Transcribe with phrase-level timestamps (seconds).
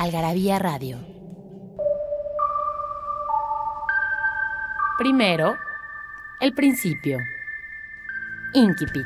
[0.00, 0.96] Algarabía Radio.
[4.98, 5.56] Primero,
[6.40, 7.18] el principio.
[8.54, 9.04] Inquipit.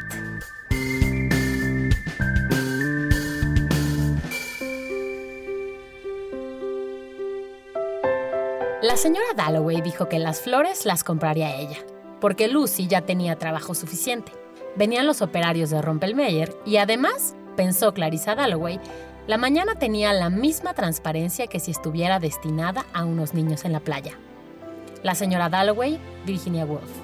[8.81, 11.79] La señora Dalloway dijo que las flores las compraría ella,
[12.21, 14.31] porque Lucy ya tenía trabajo suficiente.
[14.77, 18.79] Venían los operarios de Rompelmeyer y además, pensó Clarissa Dalloway,
[19.27, 23.81] la mañana tenía la misma transparencia que si estuviera destinada a unos niños en la
[23.81, 24.19] playa.
[25.03, 27.04] La señora Dalloway, Virginia Woolf.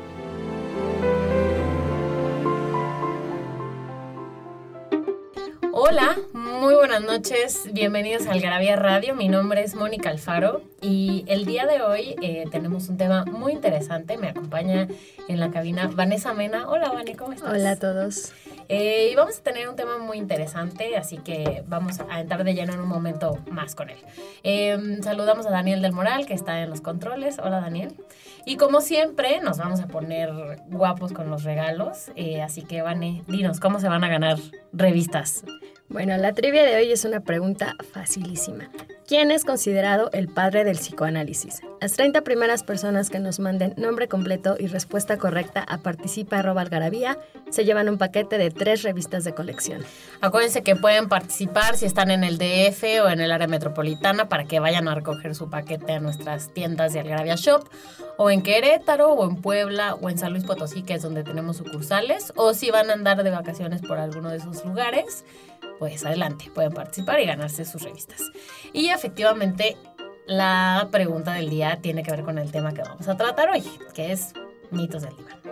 [5.82, 9.14] Hola, muy buenas noches, bienvenidos al Algarabía Radio.
[9.14, 13.52] Mi nombre es Mónica Alfaro y el día de hoy eh, tenemos un tema muy
[13.52, 14.18] interesante.
[14.18, 14.88] Me acompaña
[15.26, 16.68] en la cabina Vanessa Mena.
[16.68, 17.50] Hola, Vane, ¿cómo estás?
[17.50, 18.34] Hola a todos.
[18.68, 22.52] Eh, y vamos a tener un tema muy interesante, así que vamos a entrar de
[22.52, 23.98] lleno en un momento más con él.
[24.42, 27.38] Em, saludamos a Daniel del Moral, que está en los controles.
[27.38, 27.96] Hola, Daniel.
[28.44, 30.30] Y como siempre, nos vamos a poner
[30.68, 32.10] guapos con los regalos.
[32.16, 34.38] Eh, así que, Vane, dinos, ¿cómo se van a ganar
[34.72, 35.44] revistas?
[35.90, 38.70] Bueno, la trivia de hoy es una pregunta facilísima.
[39.08, 41.62] ¿Quién es considerado el padre del psicoanálisis?
[41.80, 47.18] Las 30 primeras personas que nos manden nombre completo y respuesta correcta a participa.algarabía
[47.50, 49.82] se llevan un paquete de tres revistas de colección.
[50.20, 54.44] Acuérdense que pueden participar si están en el DF o en el área metropolitana para
[54.44, 57.68] que vayan a recoger su paquete a nuestras tiendas de Algarabía Shop
[58.16, 61.56] o en Querétaro o en Puebla o en San Luis Potosí, que es donde tenemos
[61.56, 65.24] sucursales, o si van a andar de vacaciones por alguno de esos lugares
[65.78, 68.20] pues adelante, pueden participar y ganarse sus revistas.
[68.74, 69.78] Y efectivamente,
[70.26, 73.64] la pregunta del día tiene que ver con el tema que vamos a tratar hoy,
[73.94, 74.34] que es
[74.70, 75.49] mitos del diván.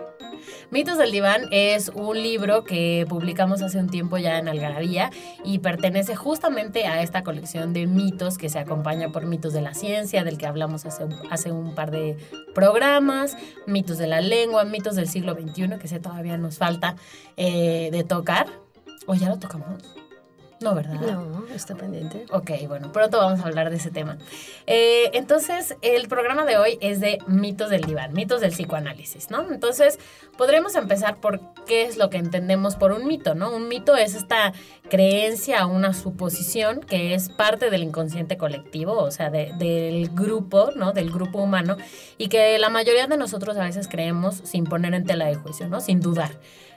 [0.71, 5.09] Mitos del Diván es un libro que publicamos hace un tiempo ya en Algarabía
[5.43, 9.73] y pertenece justamente a esta colección de mitos que se acompaña por mitos de la
[9.73, 12.17] ciencia, del que hablamos hace un, hace un par de
[12.53, 13.35] programas,
[13.65, 16.95] mitos de la lengua, mitos del siglo XXI, que sé todavía nos falta
[17.35, 18.45] eh, de tocar.
[19.07, 19.98] ¿O ya lo tocamos?
[20.61, 20.99] No, ¿verdad?
[20.99, 22.25] No, está pendiente.
[22.31, 24.17] Ok, bueno, pronto vamos a hablar de ese tema.
[24.67, 29.49] Eh, entonces, el programa de hoy es de mitos del diván, mitos del psicoanálisis, ¿no?
[29.51, 29.99] Entonces,
[30.37, 33.55] podremos empezar por qué es lo que entendemos por un mito, ¿no?
[33.55, 34.51] Un mito es esta
[34.89, 40.91] creencia, una suposición que es parte del inconsciente colectivo, o sea, del grupo, ¿no?
[40.91, 41.77] Del grupo humano,
[42.17, 45.69] y que la mayoría de nosotros a veces creemos sin poner en tela de juicio,
[45.69, 45.79] ¿no?
[45.79, 46.31] Sin dudar.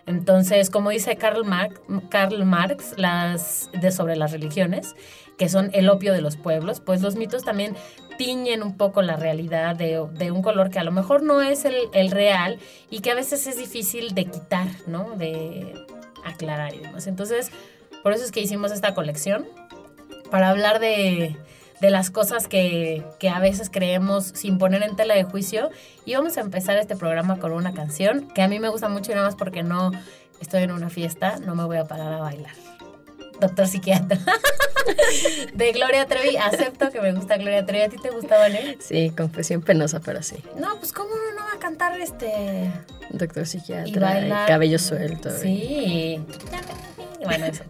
[0.06, 1.80] Entonces, como dice Karl Marx,
[2.10, 4.94] Karl Marx las, de sobre las religiones,
[5.38, 7.76] que son el opio de los pueblos, pues los mitos también
[8.18, 11.64] tiñen un poco la realidad de, de un color que a lo mejor no es
[11.64, 12.58] el, el, real
[12.90, 15.16] y que a veces es difícil de quitar, ¿no?
[15.16, 15.72] De
[16.24, 17.06] aclarar y demás.
[17.06, 17.50] Entonces,
[18.02, 19.46] por eso es que hicimos esta colección,
[20.30, 21.36] para hablar de,
[21.82, 25.68] de las cosas que, que, a veces creemos sin poner en tela de juicio.
[26.04, 29.10] Y vamos a empezar este programa con una canción que a mí me gusta mucho
[29.10, 29.90] y nada más porque no
[30.40, 32.54] estoy en una fiesta, no me voy a parar a bailar.
[33.40, 34.16] Doctor psiquiatra.
[35.54, 36.36] de Gloria Trevi.
[36.36, 37.82] Acepto que me gusta Gloria Trevi.
[37.82, 38.78] ¿A ti te gusta, Vale?
[38.80, 40.36] Sí, confesión penosa, pero sí.
[40.56, 42.70] No, pues ¿cómo no va a cantar este...
[43.10, 43.90] Doctor psiquiatra.
[43.90, 44.46] Y bailar.
[44.46, 45.30] cabello suelto.
[45.30, 46.24] Sí.
[47.24, 47.64] Bueno, eso.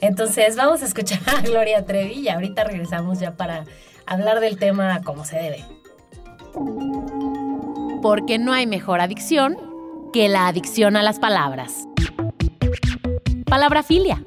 [0.00, 3.64] Entonces vamos a escuchar a Gloria Trevi y ahorita regresamos ya para
[4.06, 5.64] hablar del tema como se debe.
[8.02, 9.56] Porque no hay mejor adicción
[10.12, 11.86] que la adicción a las palabras.
[13.44, 14.24] Palabra filia.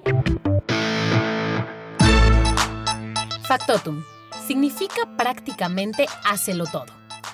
[3.44, 4.03] Factotum
[4.47, 6.86] significa prácticamente hácelo todo.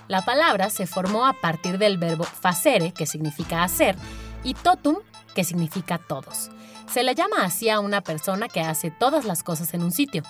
[0.07, 3.95] La palabra se formó a partir del verbo facere, que significa hacer,
[4.43, 4.97] y totum,
[5.35, 6.49] que significa todos.
[6.91, 10.23] Se le llama así a una persona que hace todas las cosas en un sitio,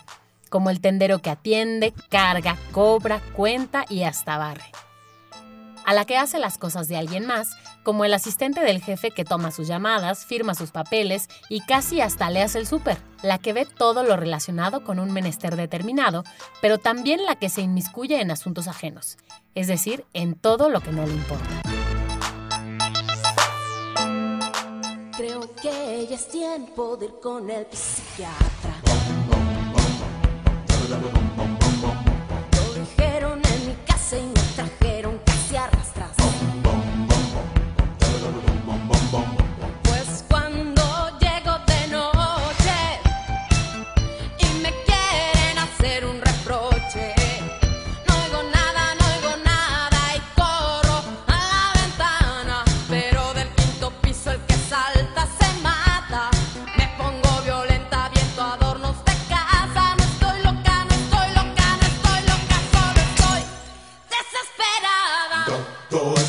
[0.50, 4.65] como el tendero que atiende, carga, cobra, cuenta y hasta barre.
[5.85, 9.23] A la que hace las cosas de alguien más, como el asistente del jefe que
[9.23, 13.53] toma sus llamadas, firma sus papeles y casi hasta le hace el súper, la que
[13.53, 16.25] ve todo lo relacionado con un menester determinado,
[16.61, 19.17] pero también la que se inmiscuye en asuntos ajenos,
[19.56, 21.61] es decir, en todo lo que no le importa.
[25.61, 28.75] Que ya es tiempo de ir con el psiquiatra.
[32.56, 35.29] Lo dijeron en mi casa y me trajeron
[65.89, 66.29] Todo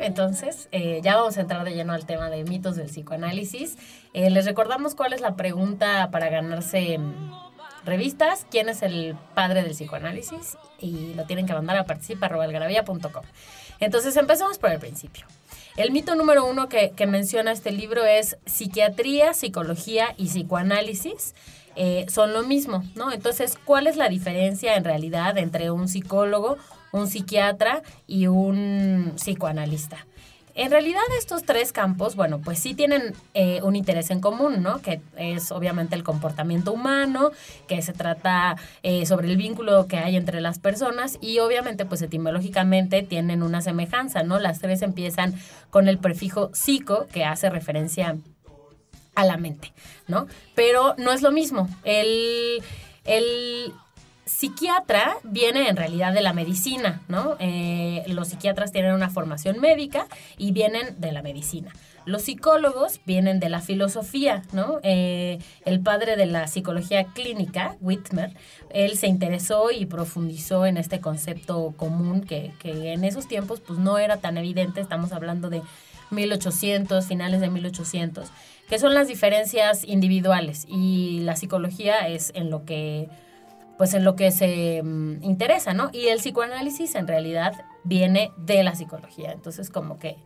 [0.00, 3.76] entonces, eh, ya vamos a entrar de lleno al tema de mitos del psicoanálisis.
[4.12, 7.32] Eh, les recordamos cuál es la pregunta para ganarse mm,
[7.84, 13.24] revistas, quién es el padre del psicoanálisis, y lo tienen que mandar a participa.algarabía.com.
[13.80, 15.26] Entonces, empezamos por el principio.
[15.76, 21.34] El mito número uno que, que menciona este libro es psiquiatría, psicología y psicoanálisis
[21.76, 23.12] eh, son lo mismo, ¿no?
[23.12, 26.58] Entonces, ¿cuál es la diferencia en realidad entre un psicólogo,
[26.92, 30.06] un psiquiatra y un psicoanalista?
[30.54, 34.82] En realidad estos tres campos, bueno, pues sí tienen eh, un interés en común, ¿no?
[34.82, 37.30] Que es obviamente el comportamiento humano,
[37.68, 42.02] que se trata eh, sobre el vínculo que hay entre las personas y obviamente pues
[42.02, 44.38] etimológicamente tienen una semejanza, ¿no?
[44.38, 45.34] Las tres empiezan
[45.70, 48.16] con el prefijo psico, que hace referencia
[49.14, 49.72] a la mente,
[50.08, 50.26] ¿no?
[50.54, 51.68] Pero no es lo mismo.
[51.84, 52.62] El,
[53.04, 53.72] el
[54.24, 57.36] psiquiatra viene en realidad de la medicina, ¿no?
[57.40, 60.06] Eh, los psiquiatras tienen una formación médica
[60.38, 61.72] y vienen de la medicina.
[62.06, 64.80] Los psicólogos vienen de la filosofía, ¿no?
[64.82, 68.32] Eh, el padre de la psicología clínica, Whitmer,
[68.70, 73.78] él se interesó y profundizó en este concepto común que, que en esos tiempos pues
[73.78, 75.62] no era tan evidente, estamos hablando de
[76.10, 78.28] 1800, finales de 1800,
[78.68, 83.08] que son las diferencias individuales y la psicología es en lo que
[83.80, 85.88] pues en lo que se mm, interesa, ¿no?
[85.90, 90.18] Y el psicoanálisis en realidad viene de la psicología, entonces como que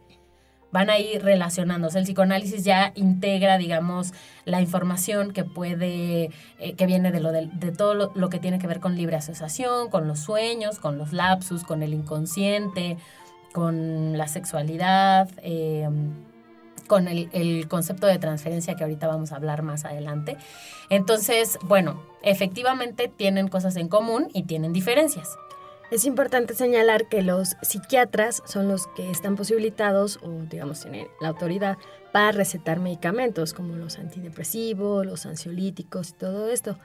[0.73, 2.01] van a ir relacionándose.
[2.01, 4.13] El psicoanálisis ya integra, digamos,
[4.45, 8.59] la información que puede, eh, que viene de, lo de, de todo lo, que tiene
[8.59, 12.97] que ver con libre asociación, con los sueños, con los lapsus, con el inconsciente,
[13.53, 15.89] con la sexualidad, eh,
[16.87, 20.37] con el, el, concepto de transferencia que ahorita vamos a hablar más adelante.
[20.91, 25.37] Entonces, bueno, efectivamente tienen cosas en común y tienen diferencias.
[25.91, 31.29] Es importante señalar que los psiquiatras son los que están posibilitados o digamos tienen la
[31.29, 31.76] autoridad
[32.11, 36.79] para recetar medicamentos como los antidepresivos, los ansiolíticos y todo esto.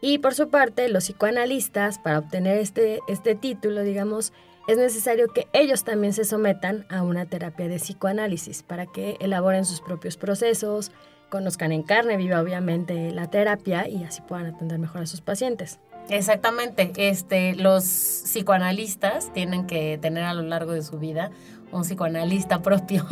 [0.00, 4.32] Y por su parte, los psicoanalistas, para obtener este, este título, digamos,
[4.68, 9.64] es necesario que ellos también se sometan a una terapia de psicoanálisis para que elaboren
[9.64, 10.92] sus propios procesos,
[11.28, 15.78] conozcan en carne viva obviamente la terapia y así puedan atender mejor a sus pacientes.
[16.08, 21.30] Exactamente, este, los psicoanalistas tienen que tener a lo largo de su vida
[21.72, 23.06] un psicoanalista propio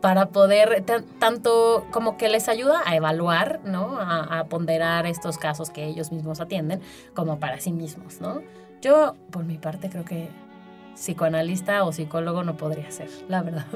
[0.00, 0.84] para poder
[1.18, 3.98] tanto como que les ayuda a evaluar, ¿no?
[4.00, 6.80] A, ponderar estos casos que ellos mismos atienden
[7.14, 8.40] como para sí mismos, ¿no?
[8.80, 10.28] Yo, por mi parte, creo que
[10.98, 13.66] psicoanalista o psicólogo no podría ser, la verdad.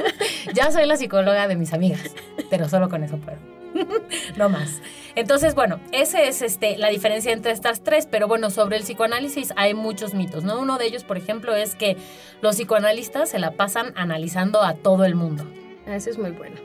[0.54, 2.14] ya soy la psicóloga de mis amigas,
[2.50, 3.38] pero solo con eso puedo.
[4.36, 4.82] no más.
[5.14, 9.52] Entonces, bueno, esa es este, la diferencia entre estas tres, pero bueno, sobre el psicoanálisis
[9.56, 10.60] hay muchos mitos, ¿no?
[10.60, 11.96] Uno de ellos, por ejemplo, es que
[12.40, 15.44] los psicoanalistas se la pasan analizando a todo el mundo.
[15.86, 16.56] Ah, Eso es muy bueno.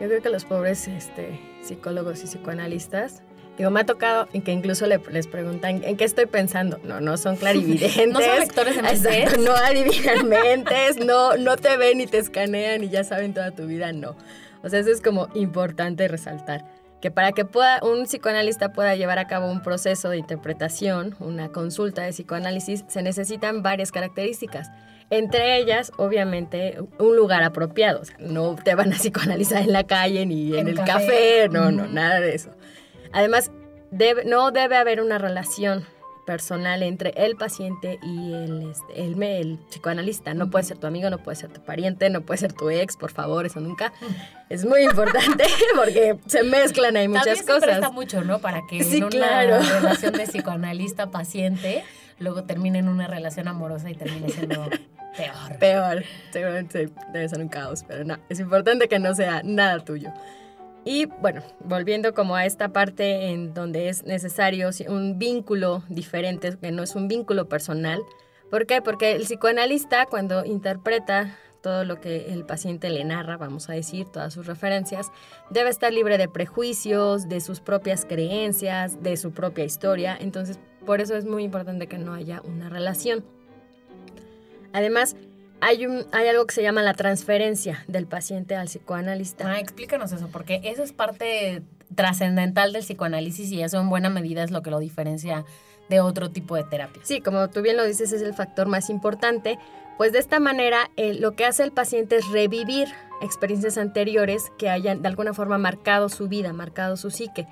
[0.00, 3.22] Yo creo que los pobres este, psicólogos y psicoanalistas,
[3.58, 6.78] digo, me ha tocado en que incluso le- les preguntan en qué estoy pensando.
[6.84, 7.96] No, no son clarividentes.
[8.12, 9.40] No son lectores de Exacto.
[9.42, 13.66] No adivinan mentes, no, no te ven y te escanean y ya saben toda tu
[13.66, 14.16] vida, no.
[14.62, 16.64] O sea, eso es como importante resaltar.
[17.00, 21.48] Que para que pueda, un psicoanalista pueda llevar a cabo un proceso de interpretación, una
[21.50, 24.68] consulta de psicoanálisis, se necesitan varias características.
[25.10, 28.00] Entre ellas, obviamente, un lugar apropiado.
[28.00, 30.88] O sea, no te van a psicoanalizar en la calle ni en, En el café.
[30.92, 31.48] café.
[31.50, 32.50] No, no, nada de eso.
[33.12, 33.50] Además,
[33.90, 35.84] debe- no debe haber una relación
[36.26, 40.34] personal entre el paciente y el, este, el, el psicoanalista.
[40.34, 42.98] No puede ser tu amigo, no puede ser tu pariente, no puede ser tu ex,
[42.98, 43.94] por favor, eso nunca.
[44.50, 47.64] Es muy importante porque se mezclan ahí muchas También se cosas.
[47.64, 48.40] presta mucho, ¿no?
[48.40, 49.58] Para que Sí, en una claro.
[49.80, 51.82] relación de psicoanalista-paciente
[52.18, 54.68] luego termine en una relación amorosa y termine siendo
[55.16, 55.58] peor.
[55.58, 60.12] Peor, seguramente debe ser un caos, pero no, es importante que no sea nada tuyo.
[60.90, 66.72] Y bueno, volviendo como a esta parte en donde es necesario un vínculo diferente, que
[66.72, 68.00] no es un vínculo personal.
[68.50, 68.80] ¿Por qué?
[68.80, 74.06] Porque el psicoanalista cuando interpreta todo lo que el paciente le narra, vamos a decir,
[74.08, 75.12] todas sus referencias,
[75.50, 80.16] debe estar libre de prejuicios, de sus propias creencias, de su propia historia.
[80.18, 83.26] Entonces, por eso es muy importante que no haya una relación.
[84.72, 85.16] Además,
[85.60, 89.50] hay, un, hay algo que se llama la transferencia del paciente al psicoanalista.
[89.50, 91.62] Ah, explícanos eso, porque eso es parte
[91.94, 95.44] trascendental del psicoanálisis y eso en buena medida es lo que lo diferencia
[95.88, 97.06] de otro tipo de terapias.
[97.08, 99.58] Sí, como tú bien lo dices, es el factor más importante.
[99.96, 102.88] Pues de esta manera, eh, lo que hace el paciente es revivir
[103.20, 107.48] experiencias anteriores que hayan de alguna forma marcado su vida, marcado su psique.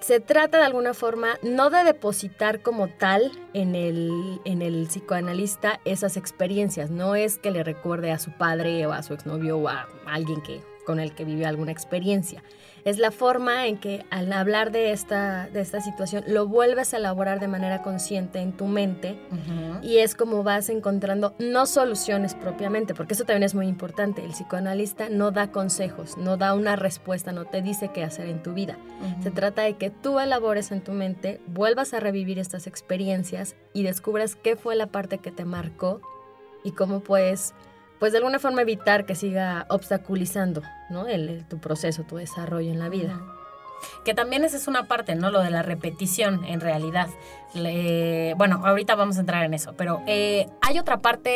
[0.00, 5.80] Se trata de alguna forma no de depositar como tal en el, en el psicoanalista
[5.84, 9.68] esas experiencias, no es que le recuerde a su padre o a su exnovio o
[9.68, 12.42] a alguien que, con el que vivió alguna experiencia.
[12.84, 16.96] Es la forma en que al hablar de esta, de esta situación lo vuelves a
[16.96, 19.16] elaborar de manera consciente en tu mente
[19.82, 24.24] y es como vas encontrando no soluciones propiamente, porque eso también es muy importante.
[24.24, 28.42] El psicoanalista no da consejos, no da una respuesta, no te dice qué hacer en
[28.42, 28.76] tu vida.
[29.22, 33.84] Se trata de que tú elabores en tu mente, vuelvas a revivir estas experiencias y
[33.84, 36.00] descubras qué fue la parte que te marcó
[36.64, 37.54] y cómo puedes,
[38.00, 41.06] pues de alguna forma evitar que siga obstaculizando ¿no?
[41.06, 43.20] el, tu proceso, tu desarrollo en la vida.
[44.04, 45.30] Que también esa es una parte, ¿no?
[45.30, 47.08] Lo de la repetición, en realidad.
[47.54, 51.30] Le- bueno, ahorita vamos a entrar en eso, pero eh, hay otra parte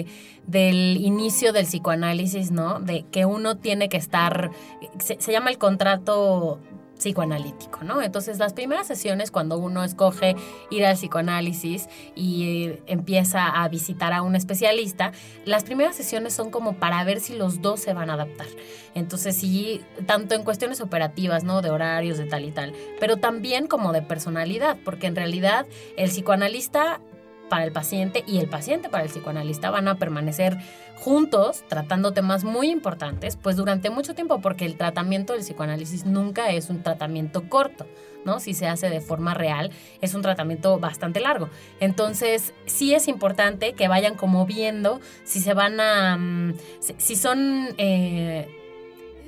[0.00, 0.06] eh,
[0.46, 2.78] del inicio del psicoanálisis, ¿no?
[2.78, 4.50] De que uno tiene que estar,
[4.98, 6.60] se llama el contrato
[7.04, 8.00] psicoanalítico, ¿no?
[8.00, 10.36] Entonces las primeras sesiones cuando uno escoge
[10.70, 15.12] ir al psicoanálisis y eh, empieza a visitar a un especialista,
[15.44, 18.46] las primeras sesiones son como para ver si los dos se van a adaptar.
[18.94, 21.60] Entonces sí, tanto en cuestiones operativas, ¿no?
[21.60, 26.08] De horarios, de tal y tal, pero también como de personalidad, porque en realidad el
[26.08, 27.00] psicoanalista
[27.48, 30.58] para el paciente y el paciente para el psicoanalista van a permanecer
[30.96, 36.50] juntos tratando temas muy importantes, pues durante mucho tiempo, porque el tratamiento del psicoanálisis nunca
[36.50, 37.86] es un tratamiento corto,
[38.24, 38.40] ¿no?
[38.40, 39.70] Si se hace de forma real,
[40.00, 41.50] es un tratamiento bastante largo.
[41.80, 47.68] Entonces, sí es importante que vayan como viendo si se van a, mm, si, son...
[47.76, 48.48] eh,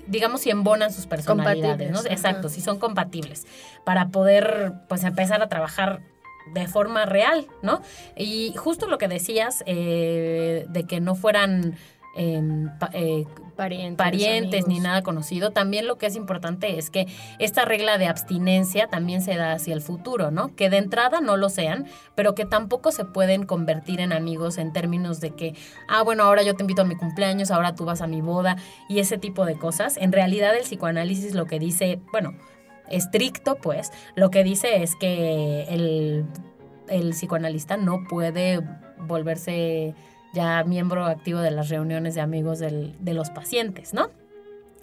[0.06, 2.54] digamos si embonan sus personalidades, Exacto, ajá.
[2.54, 3.46] si son compatibles
[3.85, 6.00] para poder pues empezar a trabajar
[6.55, 7.81] de forma real, ¿no?
[8.17, 11.76] Y justo lo que decías eh, de que no fueran
[12.17, 13.25] em, pa- eh,
[13.57, 17.07] Parientes, parientes ni nada conocido, también lo que es importante es que
[17.38, 20.55] esta regla de abstinencia también se da hacia el futuro, ¿no?
[20.55, 24.75] Que de entrada no lo sean, pero que tampoco se pueden convertir en amigos en
[24.75, 25.55] términos de que,
[25.88, 28.57] ah, bueno, ahora yo te invito a mi cumpleaños, ahora tú vas a mi boda
[28.91, 29.97] y ese tipo de cosas.
[29.97, 32.35] En realidad el psicoanálisis lo que dice, bueno,
[32.90, 36.25] estricto pues, lo que dice es que el,
[36.88, 38.61] el psicoanalista no puede
[38.99, 39.95] volverse
[40.35, 44.11] ya miembro activo de las reuniones de amigos del- de los pacientes, ¿no?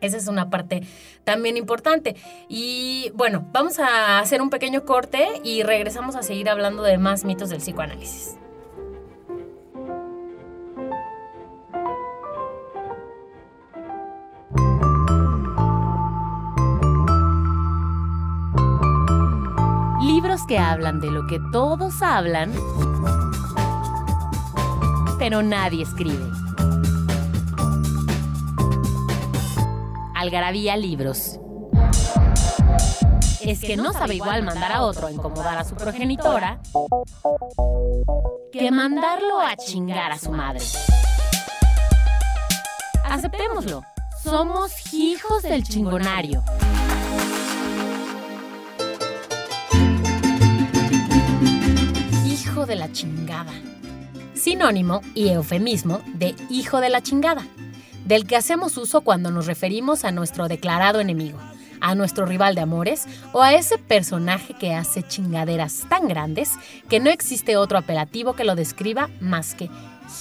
[0.01, 0.81] Esa es una parte
[1.23, 2.15] también importante.
[2.49, 7.23] Y bueno, vamos a hacer un pequeño corte y regresamos a seguir hablando de más
[7.23, 8.35] mitos del psicoanálisis.
[20.23, 22.53] Libros que hablan de lo que todos hablan,
[25.19, 26.23] pero nadie escribe.
[30.15, 31.41] Algarabía Libros.
[33.41, 36.61] es que no sabe igual mandar a otro a incomodar a su progenitora
[38.53, 40.63] que mandarlo a chingar a su madre.
[43.03, 43.83] Aceptémoslo,
[44.23, 46.41] somos hijos del chingonario.
[52.67, 53.51] De la chingada.
[54.35, 57.45] Sinónimo y eufemismo de hijo de la chingada,
[58.05, 61.39] del que hacemos uso cuando nos referimos a nuestro declarado enemigo,
[61.81, 66.51] a nuestro rival de amores o a ese personaje que hace chingaderas tan grandes
[66.87, 69.69] que no existe otro apelativo que lo describa más que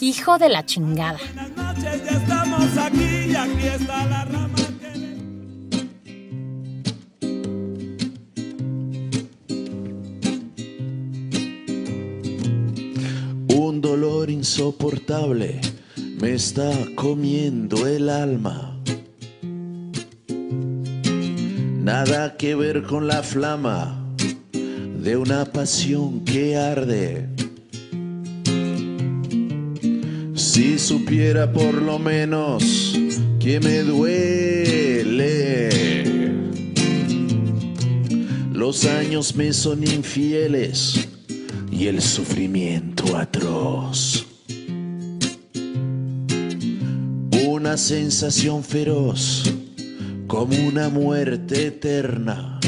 [0.01, 1.19] hijo de la chingada.
[1.35, 4.25] Buenas noches, ya estamos aquí aquí está la
[13.83, 15.61] dolor insoportable
[16.21, 18.81] me está comiendo el alma.
[21.83, 24.01] Nada que ver con la flama
[25.03, 27.29] de una pasión que arde.
[30.35, 32.97] Si supiera por lo menos
[33.41, 35.69] que me duele.
[38.53, 41.09] Los años me son infieles
[41.73, 44.27] y el sufrimiento atroz.
[47.47, 49.53] Una sensación feroz
[50.27, 52.59] como una muerte eterna.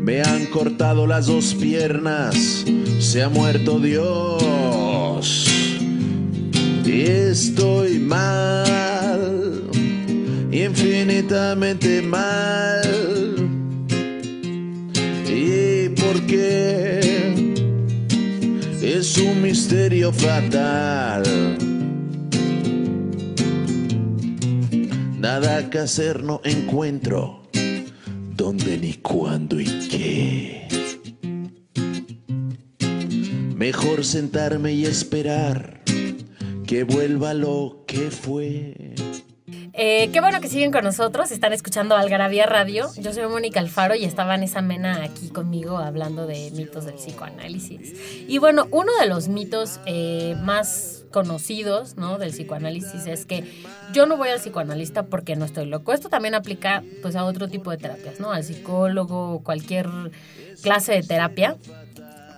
[0.00, 2.64] Me han cortado las dos piernas,
[2.98, 5.46] se ha muerto Dios.
[6.86, 9.64] Y estoy mal,
[10.50, 12.80] infinitamente mal.
[15.28, 16.99] ¿Y por qué?
[18.82, 21.22] Es un misterio fatal.
[25.18, 27.42] Nada que hacer no encuentro.
[28.34, 30.68] ¿Dónde ni cuándo y qué?
[33.54, 35.82] Mejor sentarme y esperar
[36.66, 38.94] que vuelva lo que fue.
[39.82, 42.90] Eh, qué bueno que siguen con nosotros, están escuchando Algarabía Radio.
[42.98, 47.94] Yo soy Mónica Alfaro y estaba Vanessa Mena aquí conmigo hablando de mitos del psicoanálisis.
[48.28, 52.18] Y bueno, uno de los mitos eh, más conocidos ¿no?
[52.18, 53.42] del psicoanálisis es que
[53.94, 55.94] yo no voy al psicoanalista porque no estoy loco.
[55.94, 58.32] Esto también aplica pues a otro tipo de terapias, ¿no?
[58.32, 59.88] Al psicólogo cualquier
[60.60, 61.56] clase de terapia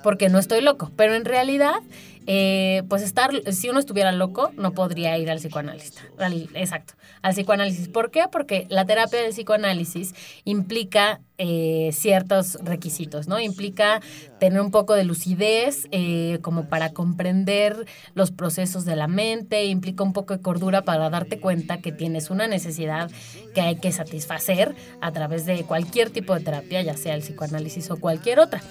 [0.05, 0.93] porque no estoy loco.
[0.95, 1.81] Pero en realidad,
[2.27, 6.03] eh, pues estar, si uno estuviera loco, no podría ir al psicoanalista.
[6.19, 7.89] Al- exacto, al psicoanálisis.
[7.89, 8.25] ¿Por qué?
[8.31, 13.41] Porque la terapia del psicoanálisis implica eh, ciertos requisitos, ¿no?
[13.41, 14.01] Implica
[14.39, 20.05] tener un poco de lucidez, eh, como para comprender los procesos de la mente, implica
[20.05, 23.11] un poco de cordura para darte cuenta que tienes una necesidad
[23.55, 27.91] que hay que satisfacer a través de cualquier tipo de terapia, ya sea el psicoanálisis
[27.91, 28.63] o cualquier otra.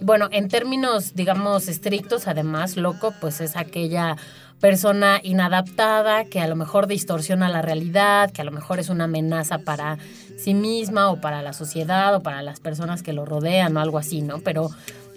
[0.00, 4.16] Bueno, en términos, digamos, estrictos, además, loco, pues es aquella
[4.60, 9.04] persona inadaptada que a lo mejor distorsiona la realidad, que a lo mejor es una
[9.04, 9.98] amenaza para
[10.38, 13.98] sí misma o para la sociedad o para las personas que lo rodean o algo
[13.98, 14.38] así, ¿no?
[14.40, 14.70] Pero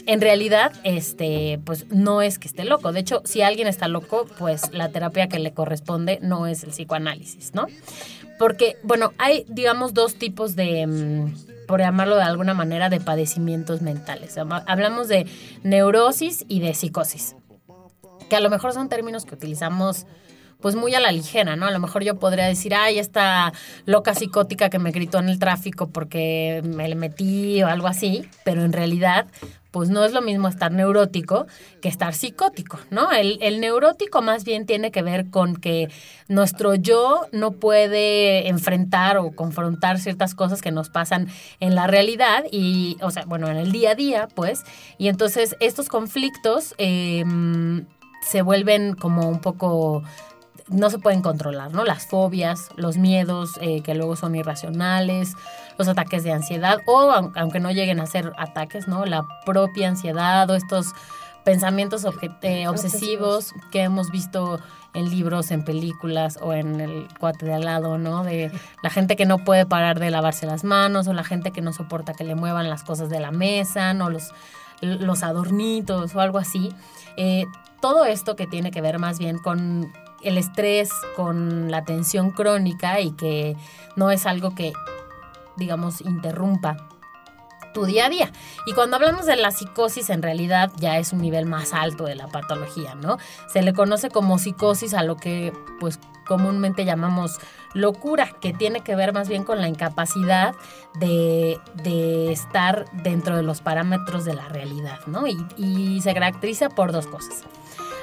[0.06, 2.92] en realidad, este, pues no es que esté loco.
[2.92, 6.72] De hecho, si alguien está loco, pues la terapia que le corresponde no es el
[6.72, 7.68] psicoanálisis, ¿no?
[8.38, 11.36] Porque, bueno, hay, digamos, dos tipos de, mm,
[11.70, 14.36] por llamarlo de alguna manera, de padecimientos mentales.
[14.40, 15.28] Habla- Hablamos de
[15.62, 17.36] neurosis y de psicosis,
[18.28, 20.08] que a lo mejor son términos que utilizamos
[20.62, 21.68] pues muy a la ligera, ¿no?
[21.68, 23.54] A lo mejor yo podría decir, ay, esta
[23.86, 28.28] loca psicótica que me gritó en el tráfico porque me le metí o algo así,
[28.44, 29.28] pero en realidad,
[29.72, 31.46] pues no es lo mismo estar neurótico
[31.82, 33.12] que estar psicótico, ¿no?
[33.12, 35.90] El, el neurótico más bien tiene que ver con que
[36.28, 41.28] nuestro yo no puede enfrentar o confrontar ciertas cosas que nos pasan
[41.60, 44.64] en la realidad y, o sea, bueno, en el día a día, pues,
[44.98, 47.24] y entonces estos conflictos eh,
[48.22, 50.04] se vuelven como un poco
[50.70, 51.84] no se pueden controlar, ¿no?
[51.84, 55.34] Las fobias, los miedos eh, que luego son irracionales,
[55.80, 59.06] los ataques de ansiedad o aun- aunque no lleguen a ser ataques, ¿no?
[59.06, 60.94] La propia ansiedad o estos
[61.44, 62.06] pensamientos
[62.42, 64.60] eh, obsesivos que hemos visto
[64.94, 68.24] en libros, en películas o en el cuate de al lado, ¿no?
[68.24, 68.52] De
[68.84, 71.74] la gente que no puede parar de lavarse las manos o la gente que no
[71.74, 74.10] soporta que le muevan las cosas de la mesa, ¿no?
[74.10, 74.32] Los,
[74.82, 76.74] los adornitos o algo así.
[77.18, 77.46] Eh,
[77.82, 83.00] todo esto que tiene que ver más bien con el estrés, con la tensión crónica
[83.00, 83.56] y que
[83.96, 84.74] no es algo que,
[85.60, 86.78] digamos, interrumpa
[87.74, 88.32] tu día a día.
[88.66, 92.16] Y cuando hablamos de la psicosis, en realidad ya es un nivel más alto de
[92.16, 93.18] la patología, ¿no?
[93.52, 97.40] Se le conoce como psicosis a lo que, pues, comúnmente llamamos
[97.74, 100.54] locura, que tiene que ver más bien con la incapacidad
[101.00, 105.26] de, de estar dentro de los parámetros de la realidad, ¿no?
[105.28, 107.44] Y, se caracteriza por dos cosas.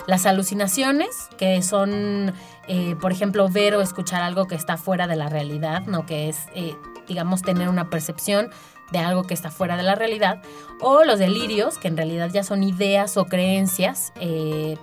[0.06, 2.34] Las alucinaciones, que son,
[2.68, 6.04] eh, por ejemplo, ver o escuchar algo que está fuera de la realidad, ¿no?
[6.04, 6.76] Que es, eh,
[7.08, 8.50] digamos, tener una percepción
[8.92, 10.42] de algo que está fuera de la realidad.
[10.80, 14.12] O los delirios, que en realidad ya son ideas o creencias.
[14.20, 14.76] eh,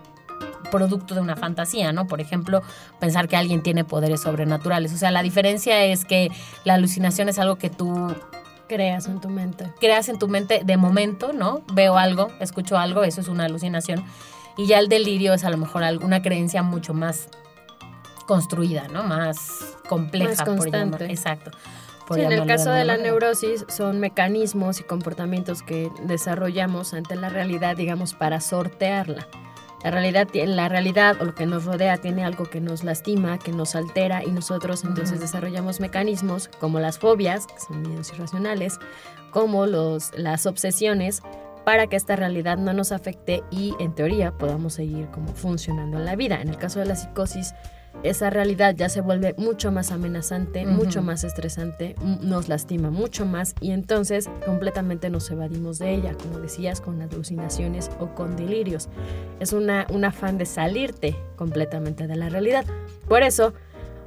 [0.72, 2.08] producto de una fantasía, ¿no?
[2.08, 2.64] Por ejemplo,
[3.00, 4.92] pensar que alguien tiene poderes sobrenaturales.
[4.92, 6.32] O sea, la diferencia es que
[6.64, 8.12] la alucinación es algo que tú
[8.68, 9.72] Creas en tu mente.
[9.80, 11.62] creas en tu mente de momento, ¿no?
[11.74, 14.04] Veo algo, escucho algo, eso es una alucinación.
[14.58, 17.28] Y ya el delirio es a lo mejor alguna creencia mucho más
[18.26, 19.04] construida, ¿no?
[19.04, 20.30] Más compleja.
[20.30, 21.06] Más por constante.
[21.06, 21.52] exacto.
[22.12, 27.16] Sí, en el de caso de la neurosis son mecanismos y comportamientos que desarrollamos ante
[27.16, 29.28] la realidad, digamos, para sortearla.
[29.84, 33.52] La realidad, la realidad o lo que nos rodea tiene algo que nos lastima, que
[33.52, 38.80] nos altera y nosotros entonces desarrollamos mecanismos como las fobias, que son miedos irracionales,
[39.32, 41.22] como los, las obsesiones,
[41.66, 46.06] para que esta realidad no nos afecte y en teoría podamos seguir como funcionando en
[46.06, 46.42] la vida.
[46.42, 47.54] En el caso de la psicosis,
[48.02, 53.56] esa realidad ya se vuelve mucho más amenazante, mucho más estresante, nos lastima mucho más
[53.62, 58.90] y entonces completamente nos evadimos de ella, como decías, con alucinaciones o con delirios.
[59.40, 62.66] Es una, un afán de salirte completamente de la realidad.
[63.08, 63.54] Por eso,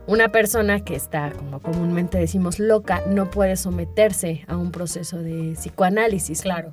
[0.07, 5.55] una persona que está, como comúnmente decimos, loca, no puede someterse a un proceso de
[5.55, 6.43] psicoanálisis.
[6.43, 6.71] Claro.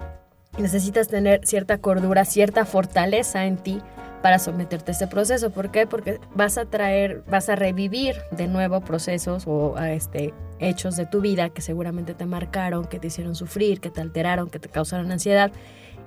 [0.58, 3.82] Necesitas tener cierta cordura, cierta fortaleza en ti
[4.24, 5.52] para someterte a este proceso.
[5.52, 5.86] ¿Por qué?
[5.86, 11.06] Porque vas a traer, vas a revivir de nuevo procesos o a este, hechos de
[11.06, 14.70] tu vida que seguramente te marcaron, que te hicieron sufrir, que te alteraron, que te
[14.70, 15.52] causaron ansiedad.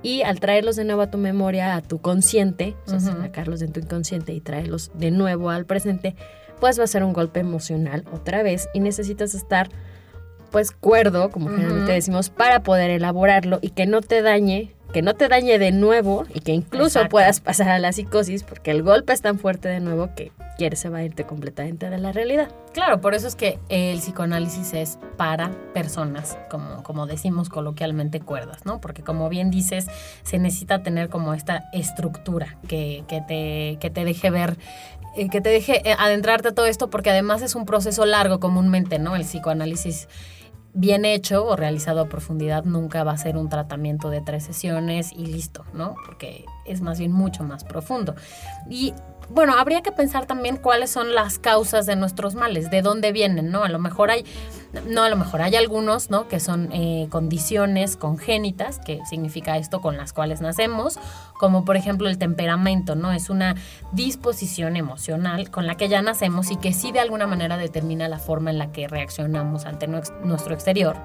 [0.01, 3.21] Y al traerlos de nuevo a tu memoria, a tu consciente, o sea, Ujú.
[3.21, 6.15] sacarlos de tu inconsciente y traerlos de nuevo al presente,
[6.59, 9.69] pues va a ser un golpe emocional otra vez y necesitas estar
[10.51, 15.13] pues cuerdo, como generalmente decimos, para poder elaborarlo y que no te dañe, que no
[15.13, 17.09] te dañe de nuevo y que incluso Exacto.
[17.09, 20.83] puedas pasar a la psicosis porque el golpe es tan fuerte de nuevo que quieres
[20.85, 22.49] evadirte completamente de la realidad.
[22.73, 28.65] Claro, por eso es que el psicoanálisis es para personas, como, como decimos coloquialmente, cuerdas,
[28.65, 28.81] ¿no?
[28.81, 29.85] Porque como bien dices,
[30.23, 34.57] se necesita tener como esta estructura que, que te, que te deje ver,
[35.15, 38.39] eh, que te deje eh, adentrarte a todo esto, porque además es un proceso largo
[38.39, 39.15] comúnmente, ¿no?
[39.15, 40.07] El psicoanálisis
[40.77, 45.11] bien hecho o realizado a profundidad nunca va a ser un tratamiento de tres sesiones
[45.11, 45.95] y listo, ¿no?
[46.05, 48.15] Porque es más bien mucho más profundo.
[48.69, 48.93] Y
[49.29, 53.49] bueno, habría que pensar también cuáles son las causas de nuestros males, de dónde vienen,
[53.49, 53.63] ¿no?
[53.63, 54.23] A lo mejor hay,
[54.85, 56.27] no, a lo mejor hay algunos, ¿no?
[56.27, 60.99] Que son eh, condiciones congénitas, que significa esto con las cuales nacemos,
[61.37, 63.11] como por ejemplo el temperamento, ¿no?
[63.11, 63.55] Es una
[63.91, 68.19] disposición emocional con la que ya nacemos y que sí de alguna manera determina la
[68.19, 70.97] forma en la que reaccionamos ante nuestro exterior.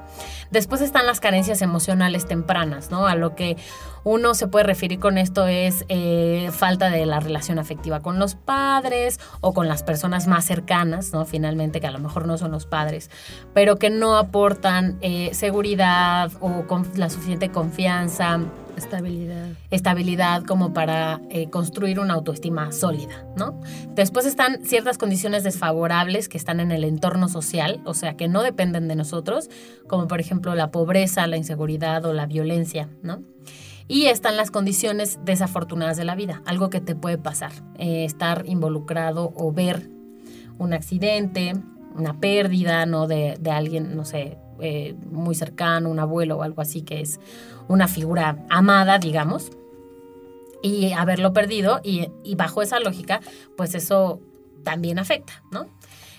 [0.50, 3.06] Después están las carencias emocionales tempranas, ¿no?
[3.06, 3.56] A lo que
[4.04, 8.34] uno se puede referir con esto es eh, falta de la relación afectiva con los
[8.34, 11.24] padres o con las personas más cercanas, ¿no?
[11.24, 13.10] Finalmente, que a lo mejor no son los padres,
[13.54, 18.40] pero que no aportan eh, seguridad o con la suficiente confianza,
[18.76, 19.48] Estabilidad.
[19.70, 23.60] estabilidad como para eh, construir una autoestima sólida, ¿no?
[23.94, 28.42] Después están ciertas condiciones desfavorables que están en el entorno social, o sea, que no
[28.42, 29.50] dependen de nosotros,
[29.86, 33.22] como por ejemplo la pobreza, la inseguridad o la violencia, ¿no?
[33.88, 38.44] Y están las condiciones desafortunadas de la vida, algo que te puede pasar, eh, estar
[38.46, 39.90] involucrado o ver
[40.58, 41.54] un accidente,
[41.94, 43.06] una pérdida, ¿no?
[43.06, 47.20] De, de alguien, no sé, eh, muy cercano, un abuelo o algo así, que es
[47.68, 49.50] una figura amada, digamos,
[50.62, 53.20] y haberlo perdido, y, y bajo esa lógica,
[53.56, 54.20] pues eso
[54.62, 55.66] también afecta, ¿no?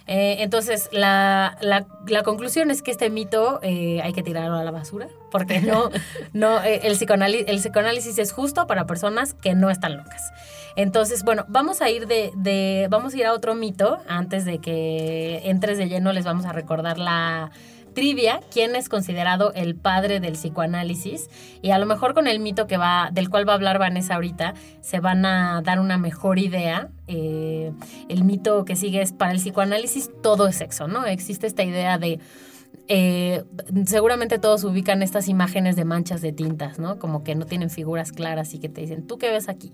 [0.06, 4.64] Eh, entonces, la, la- la conclusión es que este mito eh, hay que tirarlo a
[4.64, 5.90] la basura, porque no,
[6.34, 10.32] no eh, el, psicoanali- el psicoanálisis es justo para personas que no están locas.
[10.76, 14.58] Entonces, bueno, vamos a ir de, de- vamos a ir a otro mito antes de
[14.60, 16.12] que entres de lleno.
[16.12, 17.52] Les vamos a recordar la
[17.94, 21.30] trivia, quién es considerado el padre del psicoanálisis
[21.62, 24.16] y a lo mejor con el mito que va, del cual va a hablar Vanessa
[24.16, 26.90] ahorita, se van a dar una mejor idea.
[27.08, 27.72] Eh,
[28.10, 31.06] el mito que sigue es para el psicoanálisis todo es sexo, ¿no?
[31.06, 32.20] Existe esta idea de
[32.90, 33.44] eh,
[33.86, 37.00] seguramente todos ubican estas imágenes de manchas de tintas, ¿no?
[37.00, 39.72] Como que no tienen figuras claras y que te dicen, ¿tú qué ves aquí?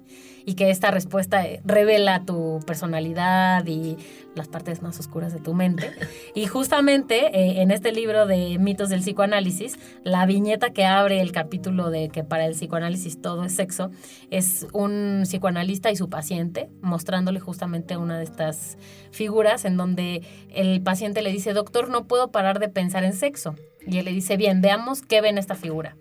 [0.50, 3.98] Y que esta respuesta eh, revela tu personalidad y
[4.34, 5.92] las partes más oscuras de tu mente.
[6.34, 11.32] Y justamente eh, en este libro de mitos del psicoanálisis, la viñeta que abre el
[11.32, 13.92] capítulo de que para el psicoanálisis todo es sexo,
[14.32, 18.80] es un psicoanalista y su paciente mostrándole justamente una de estas
[19.12, 23.54] figuras en donde el paciente le dice, doctor, no puedo parar de pensar en sexo.
[23.86, 25.96] Y él le dice, bien, veamos qué ve en esta figura.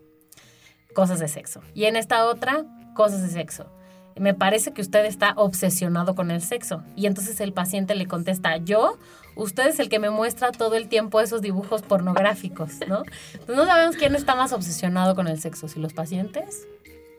[0.95, 1.61] Cosas de sexo.
[1.75, 3.78] Y en esta otra, cosas de sexo.
[4.21, 6.83] Me parece que usted está obsesionado con el sexo.
[6.97, 8.99] Y entonces el paciente le contesta, yo,
[9.37, 13.03] usted es el que me muestra todo el tiempo esos dibujos pornográficos, ¿no?
[13.33, 16.67] Entonces no sabemos quién está más obsesionado con el sexo, si los pacientes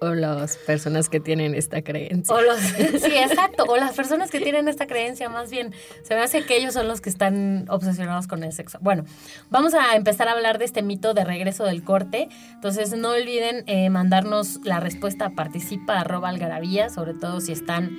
[0.02, 2.34] O las personas que tienen esta creencia.
[2.34, 2.60] o los...
[3.02, 5.74] sí, exacto, o las personas que tienen esta creencia más bien.
[6.04, 8.78] Se me hace que ellos son los que están obsesionados con el sexo.
[8.82, 9.04] Bueno,
[9.50, 12.30] vamos a empezar a hablar de este mito de regreso del corte.
[12.54, 17.92] Entonces no olviden eh, mandarnos la respuesta a participa arroba algarabía, sobre todo si están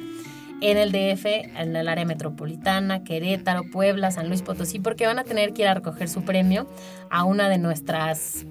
[0.60, 5.24] en el DF, en el área metropolitana, Querétaro, Puebla, San Luis Potosí, porque van a
[5.24, 6.66] tener que ir a recoger su premio
[7.10, 8.44] a una de nuestras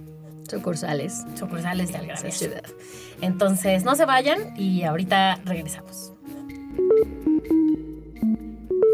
[0.50, 1.26] Sucursales.
[1.36, 2.32] sucursales de Algarabía.
[2.32, 2.64] ciudad.
[3.22, 6.14] Entonces, no se vayan y ahorita regresamos.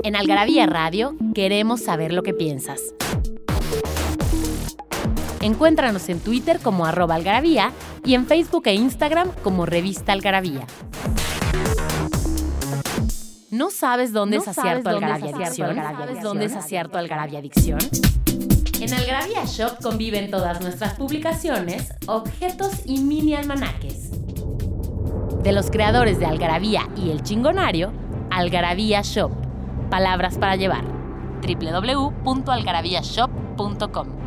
[0.03, 2.81] En Algarabía Radio queremos saber lo que piensas.
[5.41, 7.71] Encuéntranos en Twitter como arroba algarabía
[8.03, 10.65] y en Facebook e Instagram como revista algarabía.
[13.51, 15.69] ¿No sabes dónde ¿No es acierto algarabia adicción?
[15.69, 17.79] algarabia ¿Sabes dónde es acierto algarabia adicción?
[18.81, 24.14] En Algarabía Shop conviven todas nuestras publicaciones, objetos y mini almanaques.
[25.45, 27.93] De los creadores de Algarabía y El Chingonario,
[28.31, 29.29] Algarabía Shop.
[29.91, 30.83] Palabras para llevar.
[31.43, 34.24] www.algarabíashop.com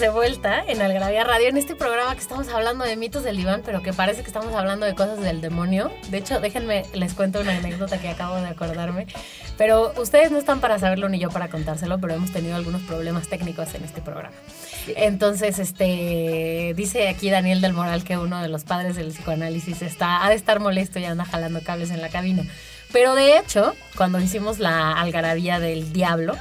[0.00, 3.60] de vuelta en Algravia Radio, en este programa que estamos hablando de mitos del diván,
[3.62, 5.92] pero que parece que estamos hablando de cosas del demonio.
[6.08, 9.06] De hecho, déjenme, les cuento una anécdota que acabo de acordarme.
[9.58, 13.28] Pero ustedes no están para saberlo ni yo para contárselo, pero hemos tenido algunos problemas
[13.28, 14.34] técnicos en este programa.
[14.96, 20.24] Entonces, este, dice aquí Daniel del Moral que uno de los padres del psicoanálisis está,
[20.24, 22.44] ha de estar molesto y anda jalando cables en la cabina.
[22.90, 26.36] Pero de hecho, cuando hicimos la algarabía del diablo,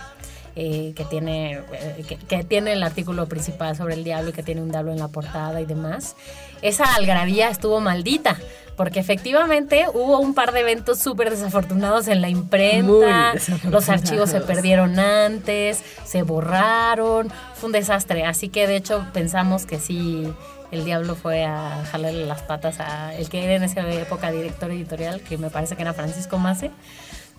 [0.62, 4.44] eh, que, tiene, eh, que, que tiene el artículo principal sobre el diablo y que
[4.44, 6.18] tiene un diablo en la portada y demás,
[6.62, 8.36] esa algarabía estuvo maldita.
[8.76, 13.34] Porque efectivamente hubo un par de eventos súper desafortunados en la imprenta,
[13.70, 18.26] los archivos se perdieron antes, se borraron, fue un desastre.
[18.26, 20.34] Así que de hecho pensamos que sí,
[20.72, 24.72] el diablo fue a jalarle las patas a el que era en esa época director
[24.72, 26.72] editorial, que me parece que era Francisco Mase,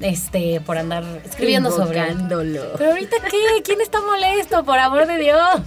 [0.01, 2.19] este, por andar escribiendo sobre él.
[2.29, 4.65] Pero ahorita qué, ¿quién está molesto?
[4.65, 5.39] Por amor de Dios.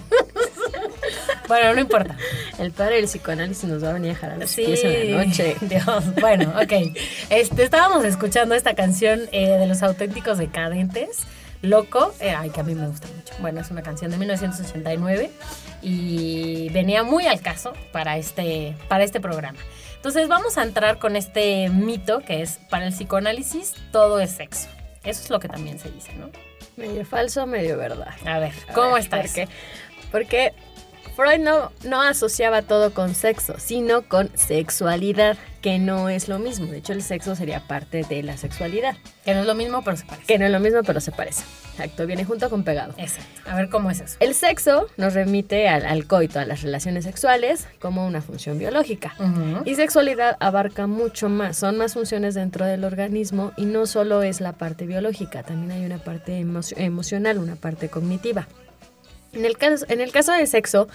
[1.48, 2.16] Bueno, no importa.
[2.58, 5.58] El padre del psicoanálisis nos va a venir a jalar los pies en la noche.
[5.62, 6.16] Dios.
[6.20, 6.96] Bueno, ok.
[7.30, 11.20] Este, estábamos escuchando esta canción eh, de los auténticos decadentes.
[11.62, 13.34] Loco, eh, ay, que a mí me gusta mucho.
[13.40, 15.32] Bueno, es una canción de 1989
[15.82, 19.60] y venía muy al caso para este, para este programa.
[20.04, 24.68] Entonces vamos a entrar con este mito que es, para el psicoanálisis todo es sexo.
[25.06, 26.30] Eso es lo que también se dice, ¿no?
[26.76, 28.14] Medio falso, medio verdad.
[28.26, 29.36] A ver, A ¿cómo ver, está ¿por eso?
[29.36, 29.48] qué?
[30.12, 30.52] Porque
[31.16, 36.66] Freud no, no asociaba todo con sexo, sino con sexualidad, que no es lo mismo.
[36.68, 39.96] De hecho, el sexo sería parte de la sexualidad, Que no es lo mismo, pero
[39.96, 40.26] se parece.
[40.26, 41.44] que no es lo mismo, pero se parece.
[41.72, 42.94] Exacto, viene junto con pegado.
[42.98, 43.50] Exacto.
[43.50, 44.18] A ver cómo es eso.
[44.20, 49.14] El sexo nos remite al, al coito, a las relaciones sexuales, como una función biológica.
[49.20, 49.62] Ujú.
[49.66, 54.42] Y sexualidad abarca mucho más, son más funciones dentro del organismo y no solo es
[54.42, 58.48] la parte biológica, también hay una parte emo- emocional, una parte cognitiva.
[59.34, 60.88] En el caso, en el caso del sexo,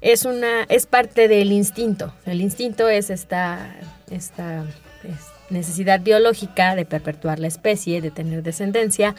[0.00, 2.12] es, una, es parte del instinto.
[2.26, 3.74] El instinto es esta,
[4.10, 4.64] esta
[5.04, 9.14] es necesidad biológica de perpetuar la especie, de tener descendencia.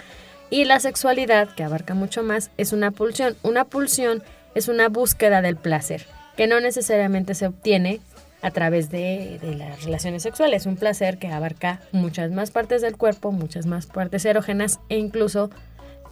[0.49, 3.35] Y la sexualidad, que abarca mucho más, es una pulsión.
[3.43, 4.23] Una pulsión
[4.55, 6.05] es una búsqueda del placer,
[6.37, 8.01] que no necesariamente se obtiene
[8.41, 10.65] a través de, de las relaciones sexuales.
[10.65, 15.49] Un placer que abarca muchas más partes del cuerpo, muchas más partes erógenas e incluso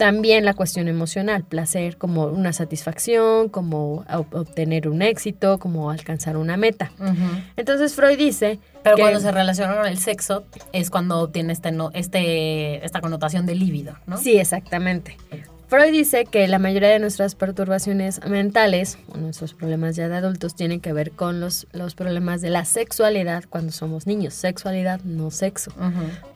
[0.01, 6.37] también la cuestión emocional, placer como una satisfacción, como ob- obtener un éxito, como alcanzar
[6.37, 6.91] una meta.
[7.55, 11.71] Entonces Freud dice Pero que- cuando se relaciona con el sexo es cuando obtiene este,
[11.71, 14.17] no, este, esta connotación de líbido, ¿no?
[14.17, 15.17] Sí, exactamente.
[15.71, 20.53] Freud dice que la mayoría de nuestras perturbaciones mentales, o nuestros problemas ya de adultos,
[20.53, 24.33] tienen que ver con los, los problemas de la sexualidad cuando somos niños.
[24.33, 25.71] Sexualidad, no sexo.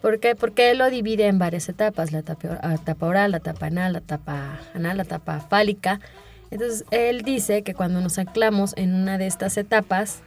[0.02, 0.36] ¿Por qué?
[0.36, 3.92] Porque él lo divide en varias etapas, la etapa, la etapa oral, la etapa anal,
[3.92, 6.00] la etapa anal, la etapa fálica.
[6.50, 10.22] Entonces, él dice que cuando nos anclamos en una de estas etapas,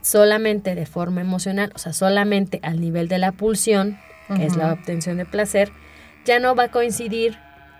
[0.00, 3.98] solamente de forma emocional, o sea, solamente al nivel de la pulsión,
[4.34, 5.70] que es la obtención de placer,
[6.24, 7.36] ya no va a coincidir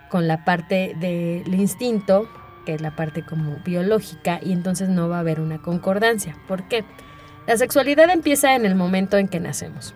[0.09, 2.29] con la parte del instinto,
[2.65, 6.35] que es la parte como biológica, y entonces no va a haber una concordancia.
[6.47, 6.83] ¿Por qué?
[7.47, 9.95] La sexualidad empieza en el momento en que nacemos.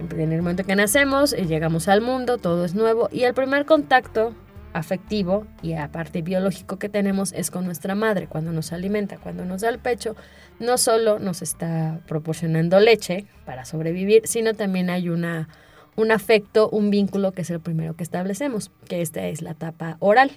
[0.00, 3.34] En el momento en que nacemos, eh, llegamos al mundo, todo es nuevo, y el
[3.34, 4.34] primer contacto
[4.74, 9.62] afectivo y aparte biológico que tenemos es con nuestra madre, cuando nos alimenta, cuando nos
[9.62, 10.16] da el pecho,
[10.58, 15.48] no solo nos está proporcionando leche para sobrevivir, sino también hay una,
[15.96, 19.96] un afecto, un vínculo que es el primero que establecemos, que esta es la etapa
[20.00, 20.32] oral.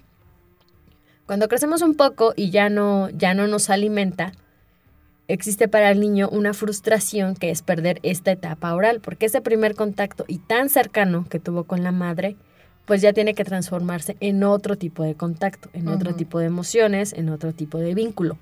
[1.25, 4.31] Cuando crecemos un poco y ya no, ya no nos alimenta,
[5.27, 9.75] existe para el niño una frustración que es perder esta etapa oral, porque ese primer
[9.75, 12.37] contacto y tan cercano que tuvo con la madre,
[12.85, 17.11] pues ya tiene que transformarse en otro tipo de contacto, en otro tipo de emociones,
[17.11, 18.37] en otro tipo de vínculo.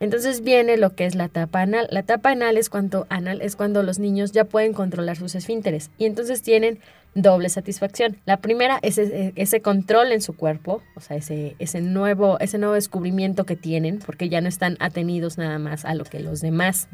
[0.00, 1.86] Entonces viene lo que es la etapa anal.
[1.90, 5.90] La etapa anal es cuando, anal es cuando los niños ya pueden controlar sus esfínteres
[5.98, 6.78] y entonces tienen
[7.14, 8.16] doble satisfacción.
[8.26, 12.58] La primera es ese, ese control en su cuerpo, o sea, ese, ese, nuevo, ese
[12.58, 16.40] nuevo descubrimiento que tienen, porque ya no están atenidos nada más a lo que los
[16.40, 16.88] demás,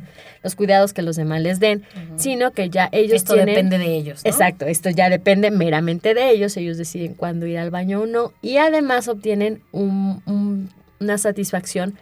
[0.44, 1.84] los cuidados que los demás les den,
[2.16, 3.54] sino que ya ellos Esto tienen...
[3.54, 4.30] depende de ellos, ¿no?
[4.30, 8.34] Exacto, esto ya depende meramente de ellos, ellos deciden cuándo ir al baño o no,
[8.42, 10.68] y además obtienen un- un-
[11.00, 11.94] una satisfacción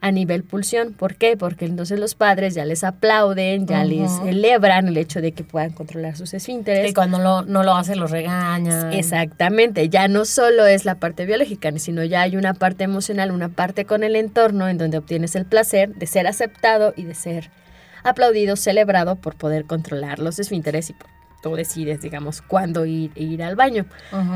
[0.00, 0.92] a nivel pulsión.
[0.92, 1.36] ¿Por qué?
[1.36, 5.70] Porque entonces los padres ya les aplauden, ya les celebran el hecho de que puedan
[5.70, 6.90] controlar sus esfínteres.
[6.90, 8.92] Y cuando lo- no lo hace, los regañan.
[8.92, 13.48] Exactamente, ya no solo es la parte biológica, sino ya hay una parte emocional, una
[13.48, 17.50] parte con el entorno en donde obtienes el placer de ser aceptado y de ser
[18.04, 21.08] aplaudido, celebrado por poder controlar los esfínteres y por-
[21.42, 23.86] tú decides, digamos, cuándo ir, ir al baño.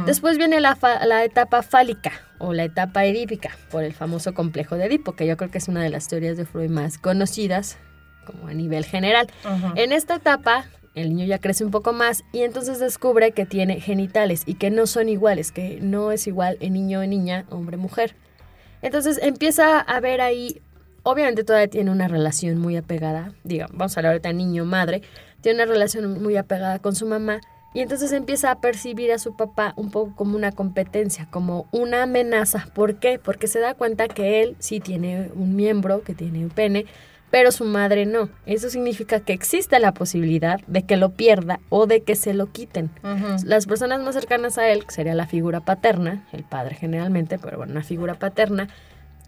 [0.06, 4.76] Después viene la, fa- la etapa fálica o la etapa edípica por el famoso complejo
[4.76, 7.78] de Edipo, que yo creo que es una de las teorías de Freud más conocidas
[8.26, 9.26] como a nivel general.
[9.76, 13.80] En esta etapa, el niño ya crece un poco más y entonces descubre que tiene
[13.80, 17.76] genitales y que no son iguales, que no es igual en niño o niña, hombre
[17.78, 18.14] mujer.
[18.82, 20.60] Entonces empieza a ver ahí,
[21.02, 25.02] obviamente todavía tiene una relación muy apegada, digamos, vamos a hablar ahorita niño-madre,
[25.40, 27.40] tiene una relación muy apegada con su mamá
[27.74, 32.02] y entonces empieza a percibir a su papá un poco como una competencia, como una
[32.02, 32.68] amenaza.
[32.74, 33.18] ¿Por qué?
[33.18, 36.84] Porque se da cuenta que él sí tiene un miembro, que tiene un pene,
[37.30, 38.28] pero su madre no.
[38.44, 42.52] Eso significa que existe la posibilidad de que lo pierda o de que se lo
[42.52, 42.90] quiten.
[43.02, 43.46] Ujú.
[43.46, 47.56] Las personas más cercanas a él, que sería la figura paterna, el padre generalmente, pero
[47.56, 48.68] bueno, una figura paterna,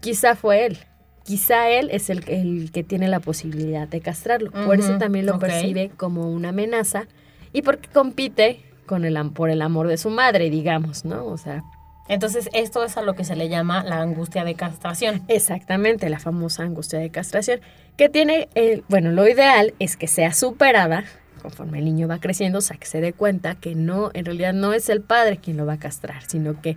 [0.01, 0.77] quizá fue él.
[1.25, 4.51] Quizá él es el, el que tiene la posibilidad de castrarlo.
[4.51, 7.07] Por eso también lo percibe como una amenaza
[7.51, 11.25] y porque compite con el, por el amor de su madre, digamos, ¿no?
[11.25, 11.63] O sea,
[12.07, 15.23] Entonces, esto es a lo que se le llama la angustia de castración.
[15.27, 17.59] Exactamente, la famosa angustia de castración,
[17.97, 21.05] que tiene, el, bueno, lo ideal es que sea superada
[21.41, 24.53] conforme el niño va creciendo, o sea, que se dé cuenta que no, en realidad
[24.53, 26.75] no es el padre quien lo va a castrar, sino que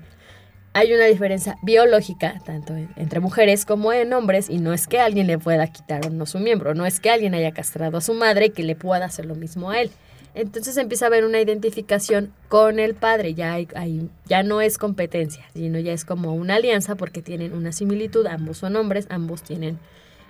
[0.74, 5.00] hay una diferencia biológica, tanto en- entre mujeres como en hombres, y no es que
[5.00, 8.00] alguien le pueda quitar o no su miembro, no es que alguien haya castrado a
[8.00, 9.90] su madre y que le pueda hacer lo mismo a él.
[10.34, 14.78] Entonces empieza a haber una identificación con el padre, ya, hay, hay- ya no es
[14.78, 19.42] competencia, sino ya es como una alianza porque tienen una similitud, ambos son hombres, ambos
[19.42, 19.78] tienen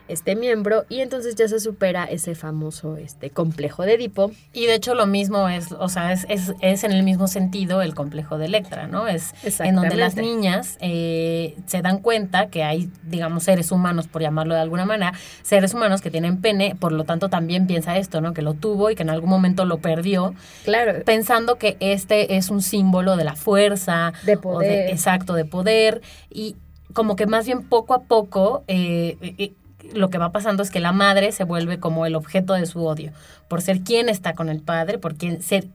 [0.09, 4.33] este miembro y entonces ya se supera ese famoso este complejo de Edipo.
[4.53, 7.83] Y de hecho lo mismo es, o sea, es, es, es en el mismo sentido
[7.83, 9.07] el complejo de Electra, ¿no?
[9.07, 14.23] Es en donde las niñas eh, se dan cuenta que hay, digamos, seres humanos, por
[14.23, 18.21] llamarlo de alguna manera, seres humanos que tienen pene, por lo tanto también piensa esto,
[18.21, 18.33] ¿no?
[18.33, 20.35] Que lo tuvo y que en algún momento lo perdió,
[20.65, 24.91] Claro, pensando que este es un símbolo de la fuerza, de o poder.
[24.91, 26.01] exacto, de poder,
[26.31, 26.57] y
[26.93, 29.53] como que más bien poco a poco eh, eh,
[29.95, 32.85] lo que va pasando es que la madre se vuelve como el objeto de su
[32.85, 33.13] odio,
[33.49, 35.67] por ser quien está con el padre, por quien ser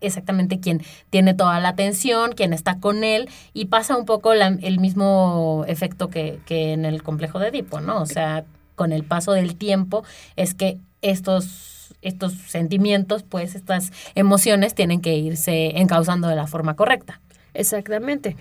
[0.00, 4.56] exactamente quien tiene toda la atención, quien está con él, y pasa un poco la-
[4.62, 8.00] el mismo efecto que, que en el complejo de Edipo, ¿no?
[8.00, 8.44] O sea,
[8.76, 10.04] con el paso del tiempo
[10.36, 16.76] es que estos, estos sentimientos, pues estas emociones tienen que irse encauzando de la forma
[16.76, 17.20] correcta.
[17.54, 18.36] Exactamente.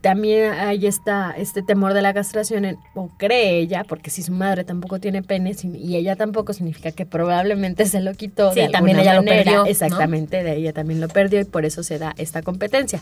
[0.00, 4.30] También hay esta, este temor de la castración, en- o cree ella, porque si su
[4.32, 8.52] madre tampoco tiene pene y ella tampoco, significa que probablemente se lo quitó.
[8.52, 9.66] Sí, de también ella lo perdió, ¿no?
[9.66, 13.00] Exactamente, de ella también lo perdió y por eso se da esta competencia.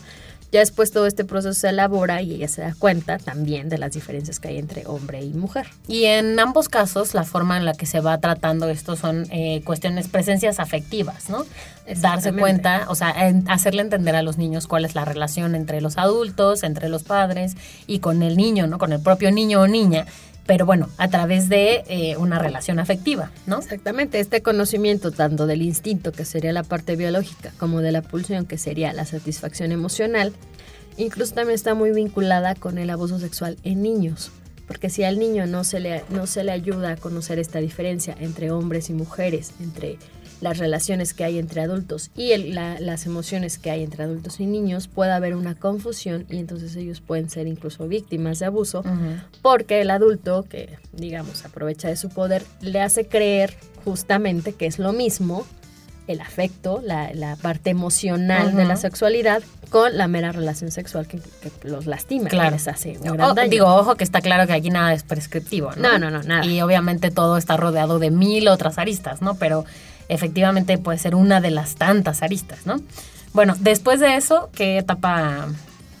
[0.51, 3.91] Ya después todo este proceso se elabora y ella se da cuenta también de las
[3.91, 5.67] diferencias que hay entre hombre y mujer.
[5.89, 9.61] Y en ambos casos, la forma en la que se va tratando esto son eh,
[9.65, 11.45] cuestiones, presencias afectivas, ¿no?
[12.01, 15.79] Darse cuenta, o sea, en- hacerle entender a los niños cuál es la relación entre
[15.81, 18.77] los adultos, entre los padres y con el niño, ¿no?
[18.77, 20.05] Con el propio niño o niña,
[20.47, 23.59] pero bueno, a través de eh, una relación afectiva, ¿no?
[23.59, 28.45] Exactamente, este conocimiento tanto del instinto, que sería la parte biológica, como de la pulsión,
[28.45, 30.33] que sería la satisfacción emocional,
[30.95, 34.31] incluso también está muy vinculada con el abuso sexual en niños.
[34.67, 38.15] Porque si al niño no se le, no se le ayuda a conocer esta diferencia
[38.19, 39.97] entre hombres y mujeres, entre
[40.41, 44.39] las relaciones que hay entre adultos y el- la- las emociones que hay entre adultos
[44.39, 48.83] y niños, puede haber una confusión y entonces ellos pueden ser incluso víctimas de abuso
[49.41, 54.77] porque el adulto, que digamos aprovecha de su poder, le hace creer justamente que es
[54.79, 55.45] lo mismo
[56.07, 61.19] el afecto, la, la parte emocional de la sexualidad con la mera relación sexual que,
[61.19, 62.49] que los lastima, Claro.
[62.51, 63.49] que les hace un O- gran daño.
[63.49, 65.93] digo, ojo que está claro que aquí nada es prescriptivo, ¿no?
[65.93, 66.45] No, no, no, nada.
[66.45, 69.35] Y obviamente todo está rodeado de mil otras aristas, ¿no?
[69.35, 69.65] Pero
[70.09, 72.77] efectivamente puede ser una de las tantas aristas, ¿no?
[73.33, 75.47] Bueno, después de eso, ¿qué etapa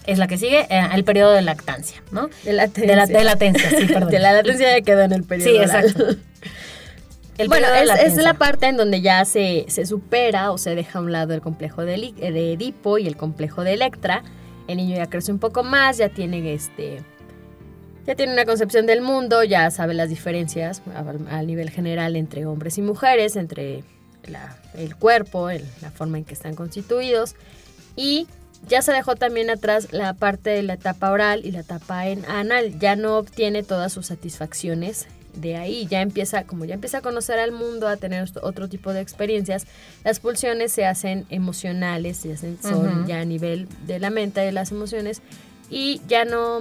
[0.05, 0.61] es la que sigue?
[0.69, 2.29] Eh, el periodo de lactancia, ¿no?
[2.43, 2.87] de latencia.
[2.91, 4.09] De, la, de latencia, sí, perdón.
[4.09, 5.49] De la latencia ya quedó en el periodo.
[5.51, 6.05] Sí, exacto.
[7.37, 10.97] El bueno, es, es la parte en donde ya se, se supera o se deja
[10.97, 14.23] a un lado el complejo de, Eli- de Edipo y el complejo de Electra.
[14.67, 17.03] El niño ya crece un poco más, ya tiene este.
[18.07, 22.47] Ya tiene una concepción del mundo, ya sabe las diferencias a, a nivel general entre
[22.47, 23.83] hombres y mujeres, entre
[24.27, 27.35] la- el cuerpo, el- la forma en que están constituidos.
[27.95, 28.27] Y
[28.67, 32.25] ya se dejó también atrás la parte de la etapa oral y la etapa en
[32.25, 32.79] anal.
[32.79, 35.85] Ya no obtiene todas sus satisfacciones de ahí.
[35.87, 39.67] Ya empieza, como ya empieza a conocer al mundo, a tener otro- tipo de experiencias,
[40.03, 44.51] las pulsiones se hacen emocionales, se hacen, son ya a nivel de la mente, de
[44.51, 45.21] las emociones,
[45.69, 46.59] y ya no,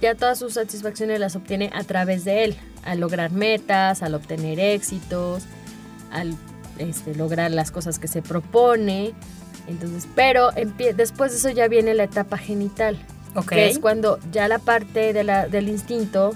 [0.00, 4.60] ya todas sus satisfacciones las obtiene a través de él, al lograr metas, al obtener
[4.60, 5.42] éxitos,
[6.12, 6.36] al
[6.78, 9.12] este, lograr las cosas que se propone.
[9.66, 10.50] Entonces, pero
[10.96, 12.96] después de eso ya viene la etapa genital,
[13.34, 13.50] Ok.
[13.50, 16.34] que es cuando ya la parte de la, del instinto,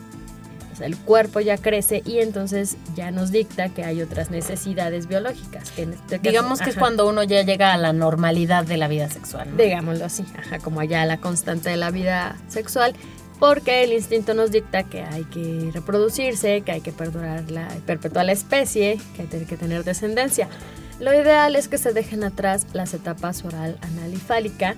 [0.73, 5.07] o sea, el cuerpo ya crece y entonces ya nos dicta que hay otras necesidades
[5.07, 5.71] biológicas.
[5.71, 8.77] Que en este caso- Digamos que es cuando uno ya llega a la normalidad de
[8.77, 9.51] la vida sexual.
[9.51, 9.63] ¿no?
[9.63, 12.95] Digámoslo así, ajá, como ya la constante de la vida sexual,
[13.43, 18.25] porque el instinto nos dicta que hay que reproducirse, que hay que perdurar la, perpetuar
[18.25, 20.47] la especie, que hay que tener descendencia.
[21.01, 24.77] Lo ideal es que se dejen atrás las etapas oral, anal y fálica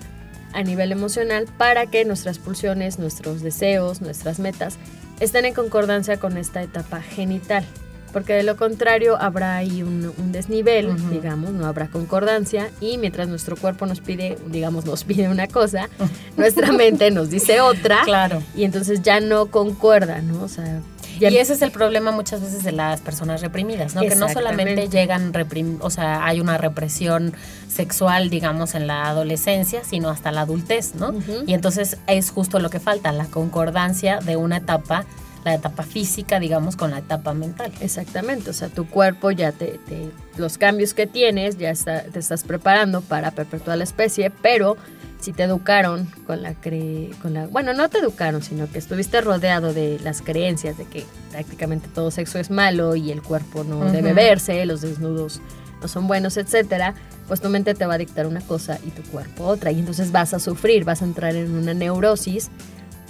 [0.54, 4.78] a nivel emocional para que nuestras pulsiones, nuestros deseos, nuestras metas
[5.20, 7.66] estén en concordancia con esta etapa genital.
[8.14, 13.28] Porque de lo contrario habrá ahí un, un desnivel, digamos, no habrá concordancia y mientras
[13.28, 15.90] nuestro cuerpo nos pide, digamos, nos pide una cosa,
[16.38, 18.42] nuestra mente nos dice otra Claro.
[18.56, 20.42] y entonces ya no concuerda, ¿no?
[20.44, 20.80] O sea,
[21.18, 24.02] Y ese es el problema muchas veces de las personas reprimidas, ¿no?
[24.02, 27.34] Que no solamente llegan reprim o sea, hay una represión
[27.68, 31.12] sexual, digamos, en la adolescencia, sino hasta la adultez, ¿no?
[31.46, 35.04] Y entonces es justo lo que falta, la concordancia de una etapa,
[35.44, 37.70] la etapa física, digamos, con la etapa mental.
[37.80, 42.18] Exactamente, o sea, tu cuerpo ya te, te- los cambios que tienes, ya está- te
[42.18, 44.76] estás preparando para perpetuar la especie, pero
[45.20, 49.20] si te educaron con la cre con la bueno, no te educaron, sino que estuviste
[49.22, 53.90] rodeado de las creencias de que prácticamente todo sexo es malo y el cuerpo no
[53.90, 55.40] debe verse, los desnudos
[55.80, 56.94] no son buenos, etcétera,
[57.28, 60.12] pues tu mente te va a dictar una cosa y tu cuerpo otra y entonces
[60.12, 62.50] vas a sufrir, vas a entrar en una neurosis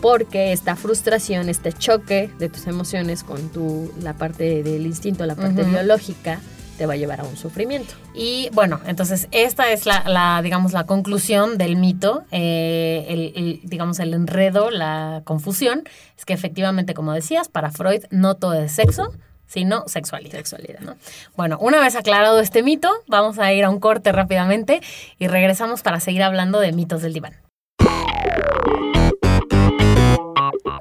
[0.05, 5.35] porque esta frustración, este choque de tus emociones con tu, la parte del instinto, la
[5.35, 6.41] parte biológica,
[6.77, 7.95] te va a llevar a un sufrimiento.
[8.15, 13.61] Y bueno, entonces esta es la, la, digamos, la conclusión del mito, eh, el, el,
[13.65, 15.85] digamos, el enredo, la confusión,
[16.19, 19.11] es que efectivamente, como decías, para Freud no todo es sexo,
[19.47, 20.37] sino sexualidad.
[20.37, 20.81] Sexualidad.
[20.81, 20.97] ¿no?
[21.35, 24.83] Bueno, una vez aclarado este mito, vamos a ir a un corte rápidamente
[25.19, 27.44] y regresamos para seguir hablando de mitos del diván.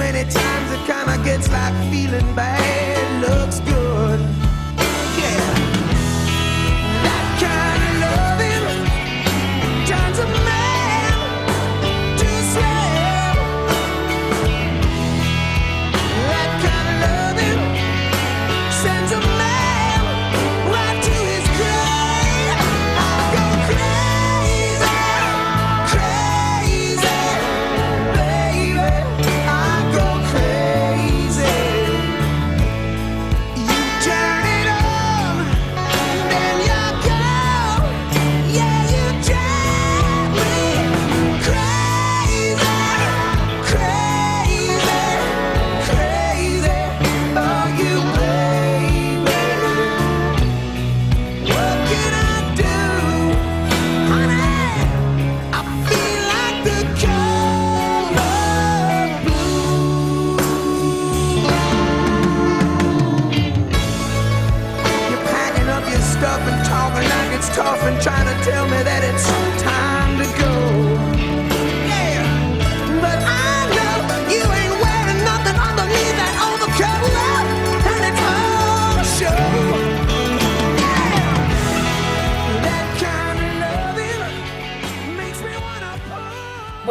[0.00, 3.89] Many times it kinda gets like feeling bad looks good.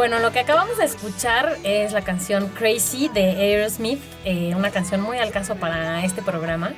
[0.00, 5.02] Bueno, lo que acabamos de escuchar es la canción Crazy de Aerosmith, eh, una canción
[5.02, 6.72] muy al caso para este programa.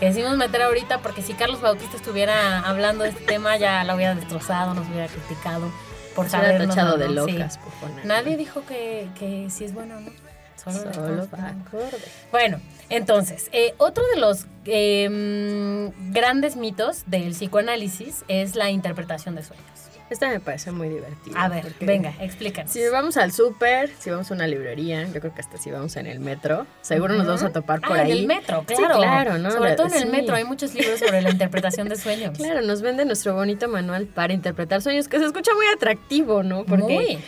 [0.00, 3.94] Que decidimos meter ahorita porque si Carlos Bautista estuviera hablando de este tema ya lo
[3.94, 5.70] hubiera destrozado, nos hubiera criticado
[6.16, 7.32] por sabernos tachado de no, sí.
[7.34, 8.06] locas por poner.
[8.06, 10.10] Nadie dijo que, que si es bueno o no.
[10.56, 12.04] Solo, Solo acorde.
[12.32, 12.58] Bueno,
[12.88, 19.44] entonces, eh, otro de los eh, mm, grandes mitos del psicoanálisis es la interpretación de
[19.44, 19.83] sueños.
[20.10, 21.42] Esta me parece muy divertida.
[21.42, 22.70] A ver, venga, explícanos.
[22.70, 25.96] Si vamos al súper, si vamos a una librería, yo creo que hasta si vamos
[25.96, 28.12] en el metro, seguro nos vamos a topar por ah, ahí.
[28.12, 28.96] en el metro, Sí, claro.
[28.98, 29.50] claro, ¿no?
[29.50, 32.38] Sobre todo en el metro hay muchos libros sobre la interpretación de sueños.
[32.44, 36.64] Claro, nos vende nuestro bonito manual para interpretar sueños, que se escucha muy atractivo, ¿no?
[36.64, 37.18] Porque Muy.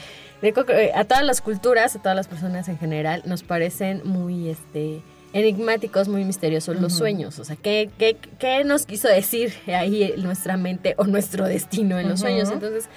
[0.43, 5.01] eh, a todas las culturas, a todas las personas en general, nos parecen muy este
[5.37, 7.39] enigmáticos, muy misteriosos los sueños.
[7.39, 12.09] O sea, ¿qué, qué, qué nos quiso decir ahí nuestra mente o nuestro destino en
[12.09, 12.51] los sueños?
[12.51, 12.89] Entonces,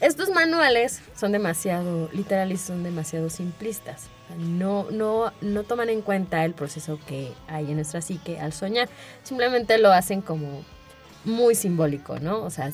[0.00, 4.08] estos manuales son demasiado literales, son demasiado simplistas.
[4.38, 8.88] No, no, no toman en cuenta el proceso que hay en nuestra psique al soñar.
[9.24, 10.64] Simplemente lo hacen como
[11.24, 12.42] muy simbólico, ¿no?
[12.42, 12.70] O sea,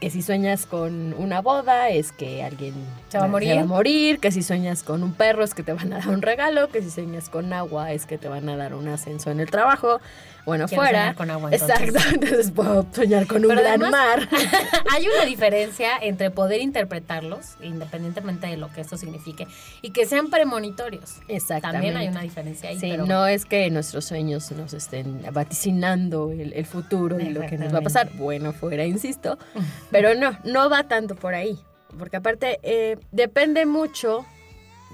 [0.00, 2.74] que si sueñas con una boda es que alguien
[3.08, 3.50] ¿Se va a morir?
[3.50, 5.98] se va a morir, que si sueñas con un perro es que te van a
[5.98, 8.88] dar un regalo, que si sueñas con agua es que te van a dar un
[8.88, 10.00] ascenso en el trabajo.
[10.44, 10.98] Bueno, Quiero fuera.
[11.00, 11.80] soñar con agua, entonces.
[11.80, 14.28] Exacto, entonces puedo soñar con un Pero gran además- mar.
[14.92, 19.46] Hay una diferencia entre poder interpretarlos, independientemente de lo que esto signifique,
[19.82, 21.16] y que sean premonitorios.
[21.28, 21.72] Exactamente.
[21.72, 22.78] También hay una diferencia ahí.
[22.80, 27.42] Sí, pero no es que nuestros sueños nos estén vaticinando el, el futuro y lo
[27.46, 28.10] que nos va a pasar.
[28.14, 29.38] Bueno, fuera, insisto.
[29.90, 31.58] Pero no, no va tanto por ahí.
[31.98, 34.24] Porque aparte, eh, depende mucho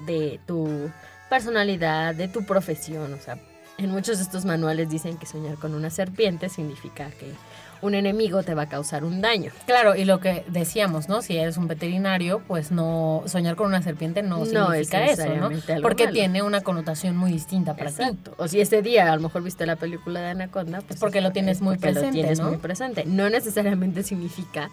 [0.07, 0.91] de tu
[1.31, 3.15] personalidad, de tu profesión.
[3.15, 3.39] O sea,
[3.79, 7.33] en muchos de estos manuales dicen que soñar con una serpiente significa que
[7.81, 9.53] un enemigo te va a causar un daño.
[9.67, 11.23] Claro, y lo que decíamos, ¿no?
[11.23, 15.33] Si eres un veterinario, pues no soñar con una serpiente no, No significa es eso,
[15.37, 15.51] ¿no?
[15.81, 16.15] Porque malo.
[16.15, 18.03] tiene una connotación muy distinta para ti.
[18.03, 18.35] Exacto.
[18.37, 21.21] O si ese día a lo mejor viste la película de Anaconda, pues Es porque
[21.21, 22.49] lo tienes muy porque lo presente, tienes ¿no?
[22.49, 23.05] muy presente.
[23.07, 24.71] No necesariamente significa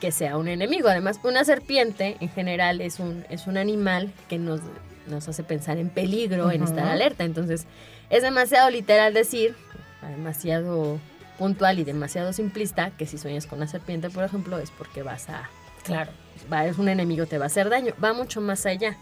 [0.00, 0.88] que sea un enemigo.
[0.88, 4.60] Además, una serpiente en general es un, es un animal que nos,
[5.08, 6.70] nos hace pensar en peligro, en Ujú.
[6.70, 7.24] estar alerta.
[7.24, 7.66] Entonces,
[8.10, 9.54] es demasiado literal decir,
[10.02, 10.98] demasiado
[11.38, 15.28] puntual y demasiado simplista, que si sueñas con una serpiente, por ejemplo, es porque vas
[15.28, 15.48] a
[15.84, 16.10] Claro.
[16.52, 17.94] va, es un enemigo, te va a hacer daño.
[18.02, 18.96] Va mucho más allá.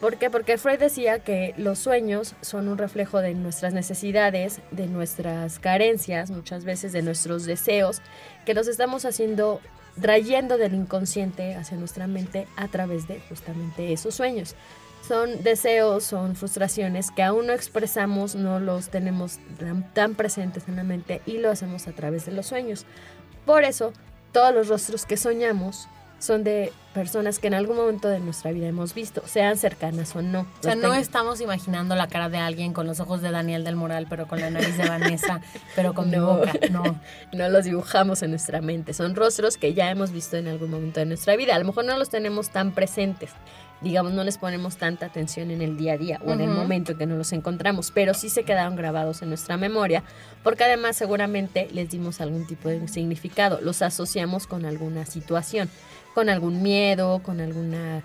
[0.00, 0.28] ¿Por qué?
[0.30, 6.30] Porque Freud decía que los sueños son un reflejo de nuestras necesidades, de nuestras carencias,
[6.30, 8.02] muchas veces de nuestros deseos,
[8.44, 9.60] que los estamos haciendo,
[10.00, 14.54] trayendo del inconsciente hacia nuestra mente a través de justamente esos sueños.
[15.06, 20.76] Son deseos, son frustraciones que aún no expresamos, no los tenemos tan, tan presentes en
[20.76, 22.86] la mente y lo hacemos a través de los sueños.
[23.44, 23.92] Por eso,
[24.32, 25.88] todos los rostros que soñamos
[26.18, 30.22] son de personas que en algún momento de nuestra vida hemos visto, sean cercanas o
[30.22, 30.40] no.
[30.60, 33.62] O sea, no tengo- estamos imaginando la cara de alguien con los ojos de Daniel
[33.62, 35.42] del Moral, pero con la nariz de Vanessa,
[35.76, 36.36] pero con mi No.
[36.38, 36.52] boca.
[36.70, 36.82] No.
[37.34, 38.94] no los dibujamos en nuestra mente.
[38.94, 41.56] Son rostros que ya hemos visto en algún momento de nuestra vida.
[41.56, 43.30] A lo mejor no los tenemos tan presentes.
[43.84, 46.92] Digamos, no les ponemos tanta atención en el día a día o en el momento
[46.92, 50.02] en que nos los encontramos, pero sí se quedaron grabados en nuestra memoria,
[50.42, 53.60] porque además seguramente les dimos algún tipo de significado.
[53.60, 55.68] Los asociamos con alguna situación,
[56.14, 58.02] con algún miedo, con alguna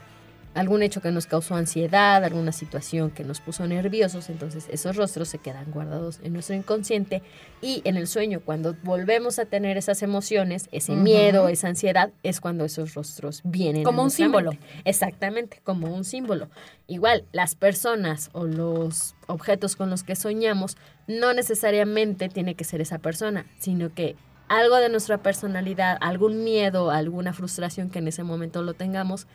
[0.60, 5.30] algún hecho que nos causó ansiedad, alguna situación que nos puso nerviosos, entonces esos rostros
[5.30, 7.24] se quedan guardados en nuestro inconsciente
[7.62, 12.42] y en el sueño cuando volvemos a tener esas emociones, ese miedo, esa ansiedad, es
[12.42, 13.84] cuando esos rostros vienen.
[13.84, 14.52] Como un símbolo.
[14.52, 14.68] mente.
[14.84, 16.50] Exactamente, como un símbolo.
[16.88, 20.76] Igual, las personas o los objetos con los que soñamos
[21.08, 24.18] no necesariamente tiene que ser esa persona, sino que
[24.50, 29.26] algo de nuestra personalidad, algún miedo, alguna frustración que en ese momento lo tengamos,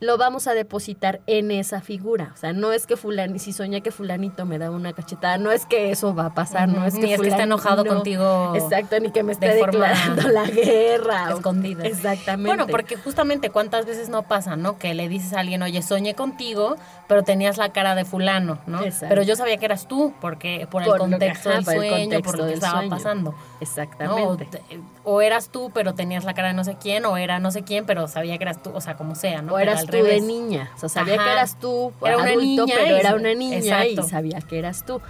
[0.00, 2.32] lo vamos a depositar en esa figura.
[2.34, 5.50] O sea, no es que fulani, si soñé que fulanito me da una cachetada, no
[5.50, 7.84] es que eso va a pasar, no es Ni que es que esté fulani- enojado
[7.84, 7.94] no.
[7.94, 11.28] contigo Exacto, ni que me esté de forma declarando la guerra.
[11.34, 11.84] o- escondida.
[11.84, 12.48] Exactamente.
[12.48, 14.78] Bueno, porque justamente cuántas veces no pasa, ¿no?
[14.78, 16.76] Que le dices a alguien, oye, soñé contigo,
[17.08, 18.82] pero tenías la cara de fulano, ¿no?
[18.82, 19.06] Exacto.
[19.08, 21.80] Pero yo sabía que eras tú, porque por el que- contexto ajá, del por el
[21.80, 22.90] sueño, contexto por lo que estaba sueño.
[22.90, 23.34] pasando.
[23.68, 24.46] Exactamente.
[24.46, 27.50] te- o eras tú, pero tenías la cara de no sé quién, o era no
[27.50, 29.54] sé quién, pero sabía que eras tú, o sea, como sea, ¿no?
[29.54, 30.20] O eras tú revés.
[30.22, 30.70] de niña.
[30.76, 31.24] O sea, sabía Ajá.
[31.24, 34.00] que eras tú Era una adulto, niña pero y- era una niña exacto.
[34.06, 35.00] y sabía que eras tú.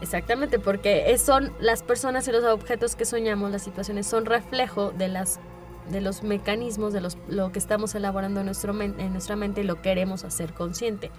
[0.00, 5.08] Exactamente, porque son las personas y los objetos que soñamos, las situaciones, son reflejo de
[5.08, 5.40] las
[5.90, 9.62] de los mecanismos, de los, lo que estamos elaborando en, nuestro men- en nuestra mente
[9.62, 11.10] y lo queremos hacer consciente.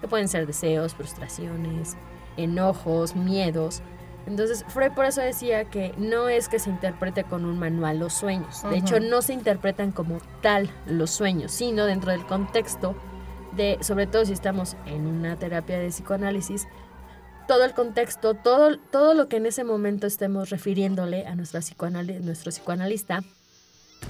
[0.00, 1.96] Que pueden ser deseos, frustraciones,
[2.36, 3.82] enojos, miedos.
[4.26, 8.12] Entonces, Freud por eso decía que no es que se interprete con un manual los
[8.12, 8.62] sueños.
[8.68, 12.96] De hecho, no se interpretan como tal los sueños, sino dentro del contexto
[13.56, 16.66] de, sobre todo si estamos en una terapia de psicoanálisis,
[17.46, 22.20] todo el contexto, todo, todo lo que en ese momento estemos refiriéndole a nuestra psicoanali-
[22.20, 23.22] nuestro psicoanalista,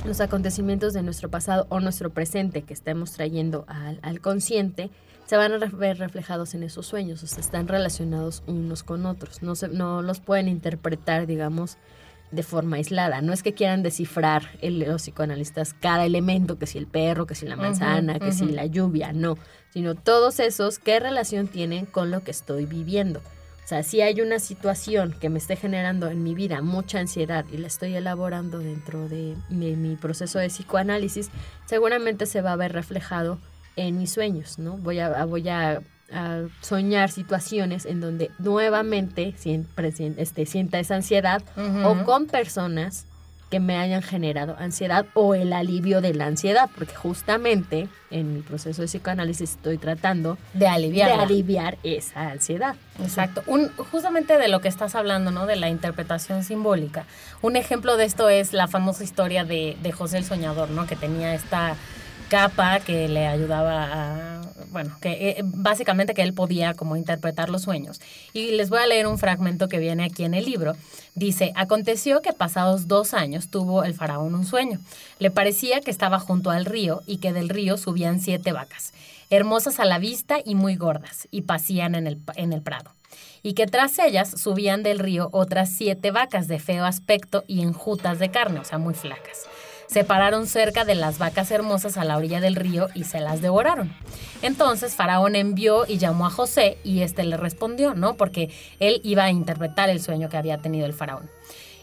[0.07, 4.91] los acontecimientos de nuestro pasado o nuestro presente que estemos trayendo al, al consciente,
[5.27, 9.43] se van a ver reflejados en esos sueños, o sea, están relacionados unos con otros,
[9.43, 11.77] no, se, no los pueden interpretar, digamos,
[12.33, 13.20] de forma aislada.
[13.22, 17.35] No es que quieran descifrar el- los psicoanalistas cada elemento, que si el perro, que
[17.37, 19.37] si la manzana, que si la lluvia, no,
[19.70, 23.20] sino todos esos, qué relación tienen con lo que estoy viviendo.
[23.64, 27.45] O sea, si hay una situación que me esté generando en mi vida mucha ansiedad
[27.53, 31.31] y la estoy elaborando dentro de mi, mi proceso de psicoanálisis,
[31.64, 33.39] seguramente se va a ver reflejado
[33.77, 34.77] en mis sueños, ¿no?
[34.79, 41.43] Voy a, voy a, a soñar situaciones en donde nuevamente siempre este, sienta esa ansiedad
[41.85, 43.07] o con personas
[43.51, 48.41] que me hayan generado ansiedad o el alivio de la ansiedad, porque justamente en mi
[48.41, 51.09] proceso de psicoanálisis estoy tratando De aliviar.
[51.09, 52.74] de aliviar esa ansiedad.
[53.01, 53.45] Exacto.
[53.47, 55.47] Un, justamente de lo que estás hablando, ¿no?
[55.47, 57.05] De la interpretación simbólica.
[57.41, 60.87] Un ejemplo de esto es la famosa historia de, de José el Soñador, ¿no?
[60.89, 61.77] Que tenía esta
[62.29, 67.62] capa que le ayudaba a, bueno, que eh, básicamente que él podía como interpretar los
[67.62, 68.01] sueños.
[68.33, 70.74] Y les voy a leer un fragmento que viene aquí en el libro.
[71.14, 74.81] Dice, aconteció que pasados dos años tuvo el faraón un sueño.
[75.18, 78.93] Le parecía que estaba junto al río y que del río subían siete vacas,
[79.31, 82.93] hermosas a la vista y muy gordas, y pasían en el, en el prado
[83.43, 88.18] y que tras ellas subían del río otras siete vacas de feo aspecto y enjutas
[88.18, 89.47] de carne, o sea, muy flacas.
[89.89, 93.41] Se pararon cerca de las vacas hermosas a la orilla del río y se las
[93.41, 93.95] devoraron.
[94.43, 98.16] Entonces Faraón envió y llamó a José y éste le respondió, ¿no?
[98.16, 101.30] Porque él iba a interpretar el sueño que había tenido el Faraón.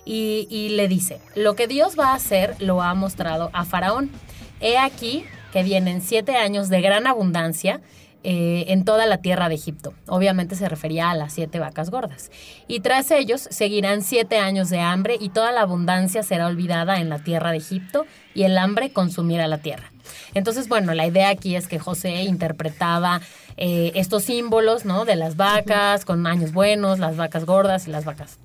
[0.06, 4.12] Y, y le dice, lo que Dios va a hacer lo ha mostrado a Faraón.
[4.60, 7.80] He aquí que vienen siete años de gran abundancia
[8.24, 9.94] eh, en toda la tierra de Egipto.
[10.08, 12.32] Obviamente se refería a las siete vacas gordas.
[12.68, 17.10] Y tras ellos seguirán siete años de hambre y toda la abundancia será olvidada en
[17.10, 19.92] la tierra de Egipto y el hambre consumirá la tierra.
[20.34, 23.22] Entonces, bueno, la idea aquí es que José interpretaba
[23.58, 25.06] eh, estos símbolos, ¿no?
[25.06, 28.40] De las vacas con años buenos, las vacas gordas y las vacas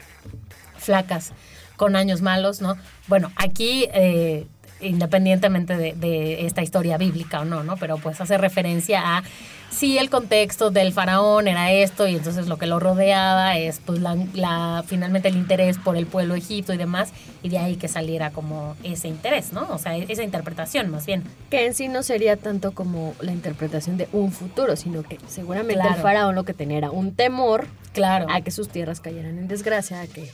[0.77, 1.33] flacas
[1.77, 2.77] con años malos, ¿no?
[3.07, 4.47] Bueno, aquí, eh,
[4.81, 7.77] independientemente de, de esta historia bíblica o no, ¿no?
[7.77, 9.23] Pero pues hace referencia a
[9.71, 14.01] sí el contexto del faraón era esto y entonces lo que lo rodeaba es pues
[14.01, 17.11] la, la- finalmente el interés por el pueblo egipto y demás
[17.43, 19.67] y de ahí que saliera como ese interés, ¿no?
[19.71, 21.23] O sea, esa interpretación más bien.
[21.51, 25.75] Que en sí no sería tanto como la interpretación de un futuro, sino que seguramente
[25.75, 25.97] Claro.
[25.97, 28.27] el faraón lo que tenía era un temor Claro.
[28.31, 30.31] a que sus tierras cayeran en desgracia, a que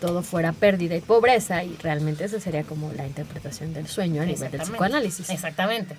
[0.00, 4.24] todo fuera pérdida y pobreza, y realmente esa sería como la interpretación del sueño a
[4.26, 5.30] nivel del psicoanálisis.
[5.30, 5.94] Exactamente.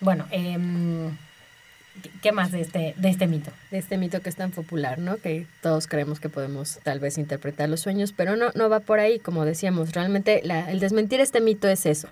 [0.00, 3.50] Bueno, ¿qué- ¿qué más de este, de este mito?
[3.70, 5.16] de este mito que es tan popular, ¿no?
[5.18, 9.00] Que todos creemos que podemos tal vez interpretar los sueños, pero no, no va por
[9.00, 9.92] ahí, como decíamos.
[9.92, 12.08] Realmente la- el desmentir este mito es eso,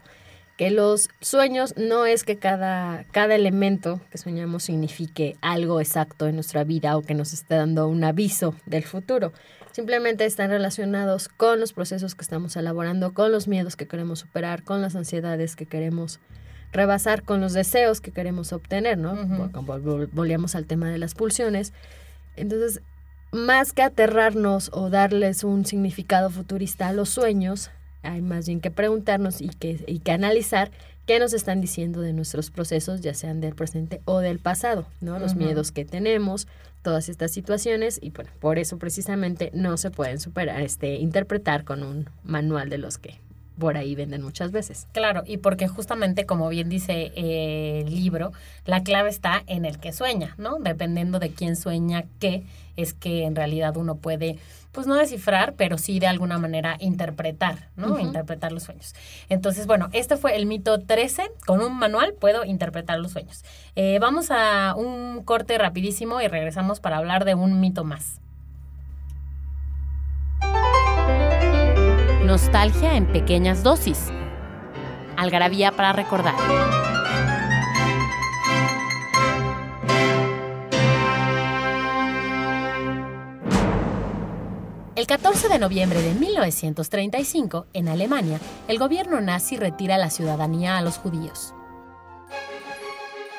[0.57, 6.35] que los sueños no es que cada, cada elemento que soñamos signifique algo exacto en
[6.35, 9.33] nuestra vida o que nos esté dando un aviso del futuro.
[9.83, 14.65] Simplemente están relacionados con los procesos que estamos elaborando, con los miedos que queremos superar,
[14.65, 16.19] con las ansiedades que queremos
[16.73, 19.15] rebasar, con los deseos que queremos obtener, ¿no?
[19.15, 19.53] Vol-
[19.85, 21.73] vol- Volvíamos al tema de las pulsiones.
[22.35, 22.81] Entonces,
[23.31, 27.71] más que aterrarnos o darles un significado futurista a los sueños,
[28.03, 30.73] hay más bien que preguntarnos y que, y que analizar
[31.09, 35.19] qué nos están diciendo de nuestros procesos, ya sean del presente o del pasado, ¿no?
[35.19, 36.47] Los miedos que tenemos,
[36.83, 41.83] todas estas situaciones, y bueno, por eso precisamente no se pueden superar, este, interpretar con
[41.83, 43.15] un manual de los que
[43.59, 44.87] por ahí venden muchas veces.
[44.93, 48.33] Claro, y porque justamente, como bien dice eh, el libro,
[48.67, 50.59] la clave está en el que sueña, ¿no?
[50.59, 52.45] Dependiendo de quién sueña qué,
[52.77, 54.39] es que en realidad uno puede,
[54.79, 57.99] pues no descifrar, pero sí de alguna manera interpretar, ¿no?
[57.99, 58.95] Interpretar los sueños.
[59.29, 61.33] Entonces, bueno, este fue el mito 13.
[61.45, 63.45] Con un manual puedo interpretar los sueños.
[63.75, 68.21] Eh, vamos a un corte rapidísimo y regresamos para hablar de un mito más.
[72.25, 74.13] Nostalgia en pequeñas dosis.
[75.17, 76.37] Algarabía para recordar.
[84.99, 90.83] El 14 de noviembre de 1935, en Alemania, el gobierno nazi retira la ciudadanía a
[90.83, 91.55] los judíos.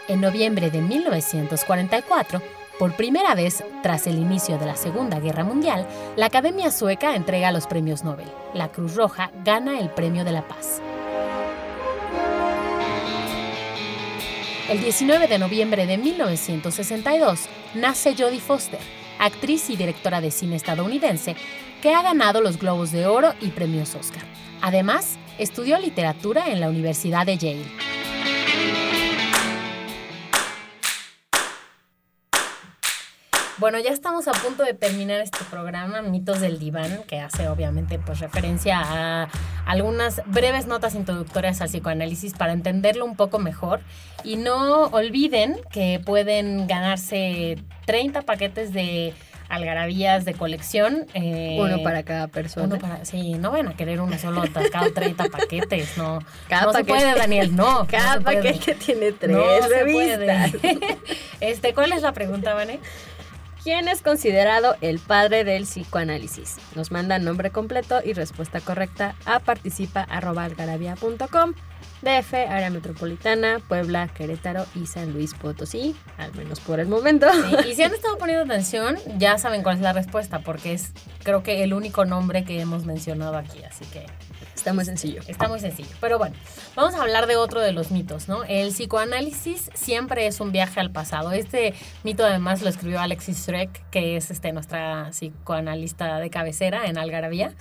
[0.07, 2.41] En noviembre de 1944,
[2.79, 5.85] por primera vez tras el inicio de la Segunda Guerra Mundial,
[6.15, 8.31] la Academia Sueca entrega los premios Nobel.
[8.53, 10.81] La Cruz Roja gana el Premio de la Paz.
[14.69, 18.79] El 19 de noviembre de 1962 nace Jodie Foster,
[19.19, 21.35] actriz y directora de cine estadounidense,
[21.81, 24.23] que ha ganado los Globos de Oro y premios Oscar.
[24.61, 27.98] Además, estudió literatura en la Universidad de Yale.
[33.59, 37.99] Bueno, ya estamos a punto de terminar este programa, Mitos del Diván, que hace obviamente
[37.99, 39.27] pues referencia a
[39.65, 43.81] algunas breves notas introductorias al psicoanálisis para entenderlo un poco mejor.
[44.23, 49.13] Y no olviden que pueden ganarse 30 paquetes de
[49.49, 51.07] algarabías de colección.
[51.13, 52.65] eh, Uno para cada persona.
[52.67, 56.19] uno para, sí, no van a querer uno solo cada 30 paquetes, no.
[56.47, 57.85] Cada no paquete- se puede, Daniel, no.
[57.87, 60.51] Cada no se paquete tiene tres No se revistas.
[60.51, 60.97] puede.
[61.41, 62.79] Este, ¿cuál es la pregunta, Vane?
[63.63, 66.55] ¿Quién es considerado el padre del psicoanálisis?
[66.75, 71.53] Nos manda nombre completo y respuesta correcta a participa.algarabia.com.
[72.01, 77.27] DF, área metropolitana, Puebla, Querétaro y San Luis Potosí, al menos por el momento.
[77.67, 80.93] Y si han estado poniendo atención, ya saben cuál es la respuesta, porque es
[81.23, 84.05] creo que el único nombre que hemos mencionado aquí, así que
[84.59, 85.21] Está muy sencillo.
[85.25, 85.87] Está muy sencillo.
[86.01, 86.35] Pero bueno,
[86.75, 88.43] vamos a hablar de otro de los mitos, ¿no?
[88.43, 91.31] El psicoanálisis siempre es un viaje al pasado.
[91.31, 96.97] Este mito además lo escribió Alexis Schreck, que es este, nuestra psicoanalista de cabecera en
[96.97, 97.55] Algarabía.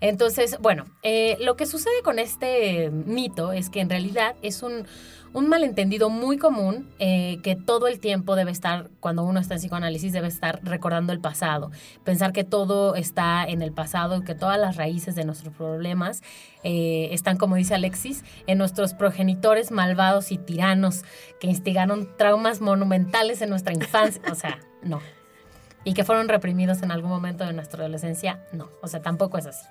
[0.00, 4.88] Entonces, bueno, eh, lo que sucede con este mito es que en realidad es un,
[5.32, 9.60] un malentendido muy común eh, que todo el tiempo debe estar, cuando uno está en
[9.60, 11.70] psicoanálisis, debe estar recordando el pasado,
[12.04, 16.22] pensar que todo está en el pasado que todas las raíces de nuestros problemas
[16.62, 21.04] eh, están, como dice Alexis, en nuestros progenitores malvados y tiranos
[21.38, 24.22] que instigaron traumas monumentales en nuestra infancia.
[24.30, 25.00] O sea, no
[25.84, 29.46] y que fueron reprimidos en algún momento de nuestra adolescencia, no, o sea, tampoco es
[29.46, 29.66] así.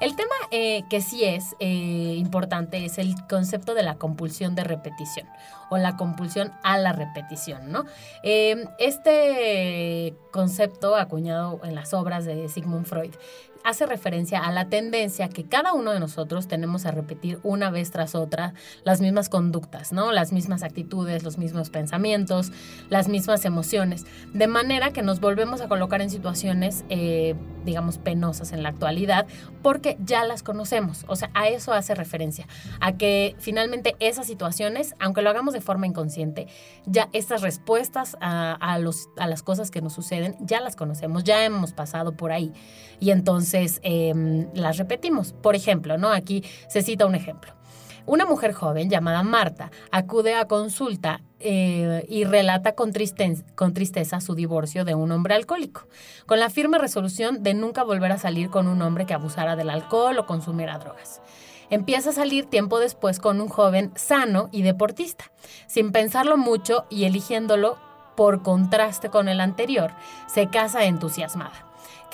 [0.00, 4.64] El tema eh, que sí es eh, importante es el concepto de la compulsión de
[4.64, 5.26] repetición
[5.70, 7.84] o la compulsión a la repetición, ¿no?
[8.22, 13.14] Eh, este concepto acuñado en las obras de Sigmund Freud
[13.64, 17.90] hace referencia a la tendencia que cada uno de nosotros tenemos a repetir una vez
[17.90, 18.52] tras otra
[18.84, 20.12] las mismas conductas, ¿no?
[20.12, 22.52] Las mismas actitudes, los mismos pensamientos,
[22.90, 24.04] las mismas emociones,
[24.34, 27.34] de manera que nos volvemos a colocar en situaciones, eh,
[27.64, 29.26] digamos, penosas en la actualidad,
[29.62, 31.06] porque ya las conocemos.
[31.08, 32.46] O sea, a eso hace referencia,
[32.80, 36.48] a que finalmente esas situaciones, aunque lo hagamos de forma inconsciente,
[36.84, 41.24] ya estas respuestas a, a los, a las cosas que nos suceden, ya las conocemos,
[41.24, 42.52] ya hemos pasado por ahí.
[43.00, 45.32] Y entonces eh, las repetimos.
[45.32, 46.10] Por ejemplo, ¿no?
[46.10, 47.52] Aquí se cita un ejemplo.
[48.06, 52.92] Una mujer joven llamada Marta acude a consulta eh, y relata con,
[53.54, 55.86] con tristeza su divorcio de un hombre alcohólico,
[56.26, 59.70] con la firme resolución de nunca volver a salir con un hombre que abusara del
[59.70, 61.22] alcohol o consumiera drogas.
[61.70, 65.32] Empieza a salir tiempo después con un joven sano y deportista,
[65.66, 67.78] sin pensarlo mucho y eligiéndolo
[68.16, 69.92] por contraste con el anterior,
[70.26, 71.63] se casa entusiasmada.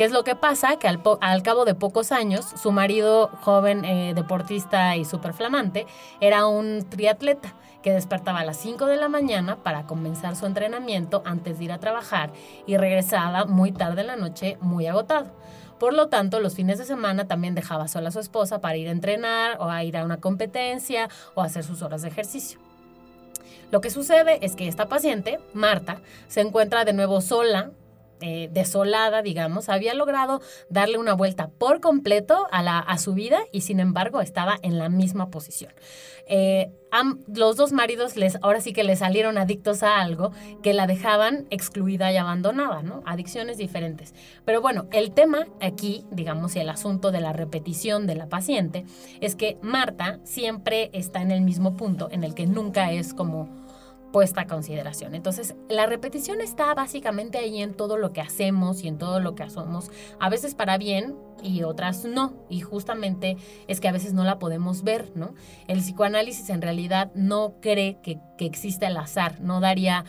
[0.01, 0.78] ¿Qué es lo que pasa?
[0.78, 5.86] Que al, al cabo de pocos años, su marido, joven eh, deportista y súper flamante,
[6.22, 11.20] era un triatleta que despertaba a las 5 de la mañana para comenzar su entrenamiento
[11.26, 12.32] antes de ir a trabajar
[12.66, 15.32] y regresaba muy tarde en la noche muy agotado.
[15.78, 18.88] Por lo tanto, los fines de semana también dejaba sola a su esposa para ir
[18.88, 22.59] a entrenar o a ir a una competencia o a hacer sus horas de ejercicio.
[23.70, 27.70] Lo que sucede es que esta paciente, Marta, se encuentra de nuevo sola,
[28.21, 33.41] eh, desolada, digamos, había logrado darle una vuelta por completo a, la, a su vida
[33.53, 35.73] y sin embargo estaba en la misma posición.
[36.33, 36.71] Eh,
[37.35, 41.47] los dos maridos les, ahora sí que le salieron adictos a algo que la dejaban
[41.51, 43.03] excluida y abandonada, ¿no?
[43.05, 44.14] Adicciones diferentes.
[44.45, 48.85] Pero bueno, el tema aquí, digamos, el asunto de la repetición de la paciente,
[49.21, 53.59] es que Marta siempre está en el mismo punto en el que nunca es como
[54.12, 55.14] puesta a consideración.
[55.14, 59.34] Entonces, la repetición está básicamente ahí en todo lo que hacemos y en todo lo
[59.34, 62.34] que hacemos, a veces para bien y otras no.
[62.48, 63.36] Y justamente
[63.68, 65.34] es que a veces no la podemos ver, ¿no?
[65.68, 70.04] El psicoanálisis en realidad no cree que, que exista el azar, no daría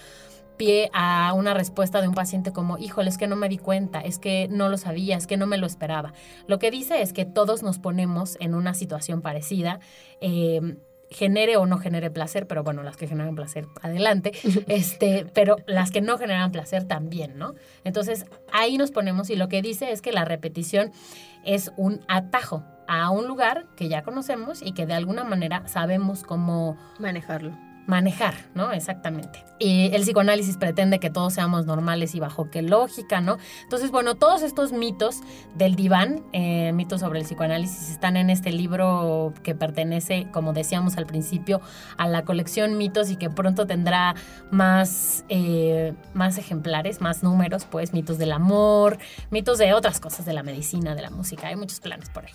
[0.57, 3.99] pie a una respuesta de un paciente como, híjole, es que no me di cuenta,
[4.01, 6.13] es que no lo sabía, es que no me lo esperaba.
[6.45, 9.79] Lo que dice es que todos nos ponemos en una situación parecida.
[10.19, 10.77] eh,
[11.11, 14.31] genere o no genere placer, pero bueno, las que generan placer, adelante,
[14.67, 17.53] este, pero las que no generan placer también, ¿no?
[17.83, 20.91] Entonces, ahí nos ponemos y lo que dice es que la repetición
[21.43, 26.23] es un atajo a un lugar que ya conocemos y que de alguna manera sabemos
[26.23, 27.70] cómo Manejarlo.
[27.91, 28.71] Manejar, ¿no?
[28.71, 29.43] Exactamente.
[29.59, 33.37] Y el psicoanálisis pretende que todos seamos normales y bajo qué lógica, ¿no?
[33.63, 35.17] Entonces, bueno, todos estos mitos
[35.55, 40.95] del diván, eh, mitos sobre el psicoanálisis, están en este libro que pertenece, como decíamos
[40.97, 41.59] al principio,
[41.97, 44.15] a la colección mitos y que pronto tendrá
[44.51, 48.99] más, eh, más ejemplares, más números, pues mitos del amor,
[49.31, 52.31] mitos de otras cosas, de la medicina, de la música, hay muchos planes por ahí.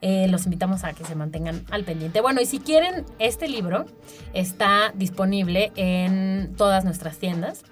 [0.00, 2.20] Eh, los invitamos a que se mantengan al pendiente.
[2.20, 3.86] Bueno, y si quieren, este libro
[4.34, 7.64] está disponible en todas nuestras tiendas,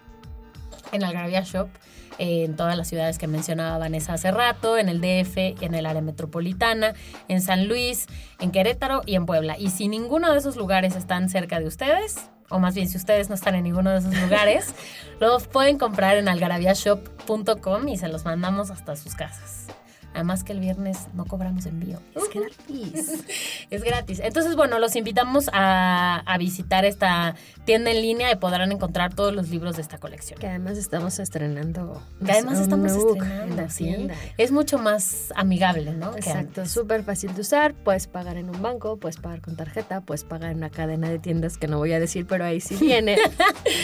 [0.92, 1.68] en Algarabía Shop,
[2.18, 6.02] en todas las ciudades que mencionaba Vanessa hace rato, en el DF, en el área
[6.02, 6.94] metropolitana,
[7.28, 8.06] en San Luis,
[8.40, 9.56] en Querétaro y en Puebla.
[9.58, 13.28] Y si ninguno de esos lugares están cerca de ustedes, o más bien si ustedes
[13.28, 14.74] no están en ninguno de esos lugares,
[15.20, 19.66] los pueden comprar en algarabiashop.com y se los mandamos hasta sus casas.
[20.14, 22.00] Además que el viernes no cobramos envío.
[22.14, 23.24] Es gratis.
[23.70, 24.20] Es gratis.
[24.22, 27.34] Entonces, bueno, los invitamos a, a visitar esta
[27.64, 30.38] tienda en línea y podrán encontrar todos los libros de esta colección.
[30.38, 32.02] Que además estamos estrenando.
[32.24, 34.08] Que además estamos estrenando, en ¿sí?
[34.36, 36.14] Es mucho más amigable, ¿no?
[36.16, 37.74] Exacto, súper fácil de usar.
[37.74, 41.18] Puedes pagar en un banco, puedes pagar con tarjeta, puedes pagar en una cadena de
[41.18, 43.16] tiendas que no voy a decir, pero ahí sí viene.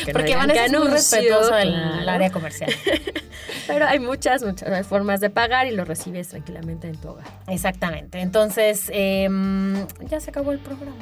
[0.07, 2.71] No Porque Vanessa que es muy respetuosa del área comercial.
[3.67, 5.85] Pero hay muchas, muchas formas de pagar y lo
[6.29, 7.27] tranquilamente en tu hogar.
[7.49, 8.21] Exactamente.
[8.21, 10.97] Entonces, em, ya se acabó el programa.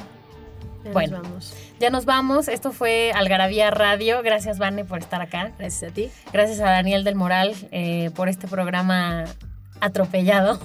[0.84, 1.18] Ya Bueno.
[1.18, 1.54] nos vamos.
[1.80, 2.48] Ya nos vamos.
[2.48, 4.22] Esto fue Algarabía Radio.
[4.22, 5.52] Gracias, Vane, por estar acá.
[5.58, 6.10] Gracias a ti.
[6.32, 9.24] Gracias a Daniel del Moral eh, por este programa
[9.80, 10.58] atropellado.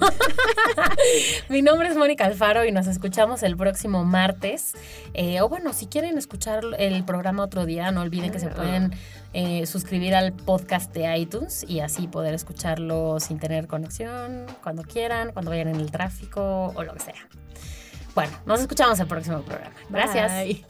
[1.48, 4.74] Mi nombre es Mónica Alfaro y nos escuchamos el próximo martes.
[5.14, 8.92] Eh, o bueno, si quieren escuchar el programa otro día, no olviden que se pueden
[9.34, 15.32] eh, suscribir al podcast de iTunes y así poder escucharlo sin tener conexión, cuando quieran,
[15.32, 17.28] cuando vayan en el tráfico o lo que sea.
[18.14, 19.74] Bueno, nos escuchamos el próximo programa.
[19.90, 20.32] Gracias.
[20.32, 20.64] Bye.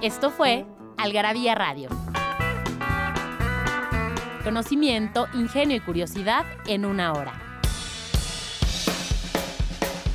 [0.00, 0.64] Esto fue
[0.96, 1.88] Algarabía Radio.
[4.44, 7.47] Conocimiento, ingenio y curiosidad en una hora.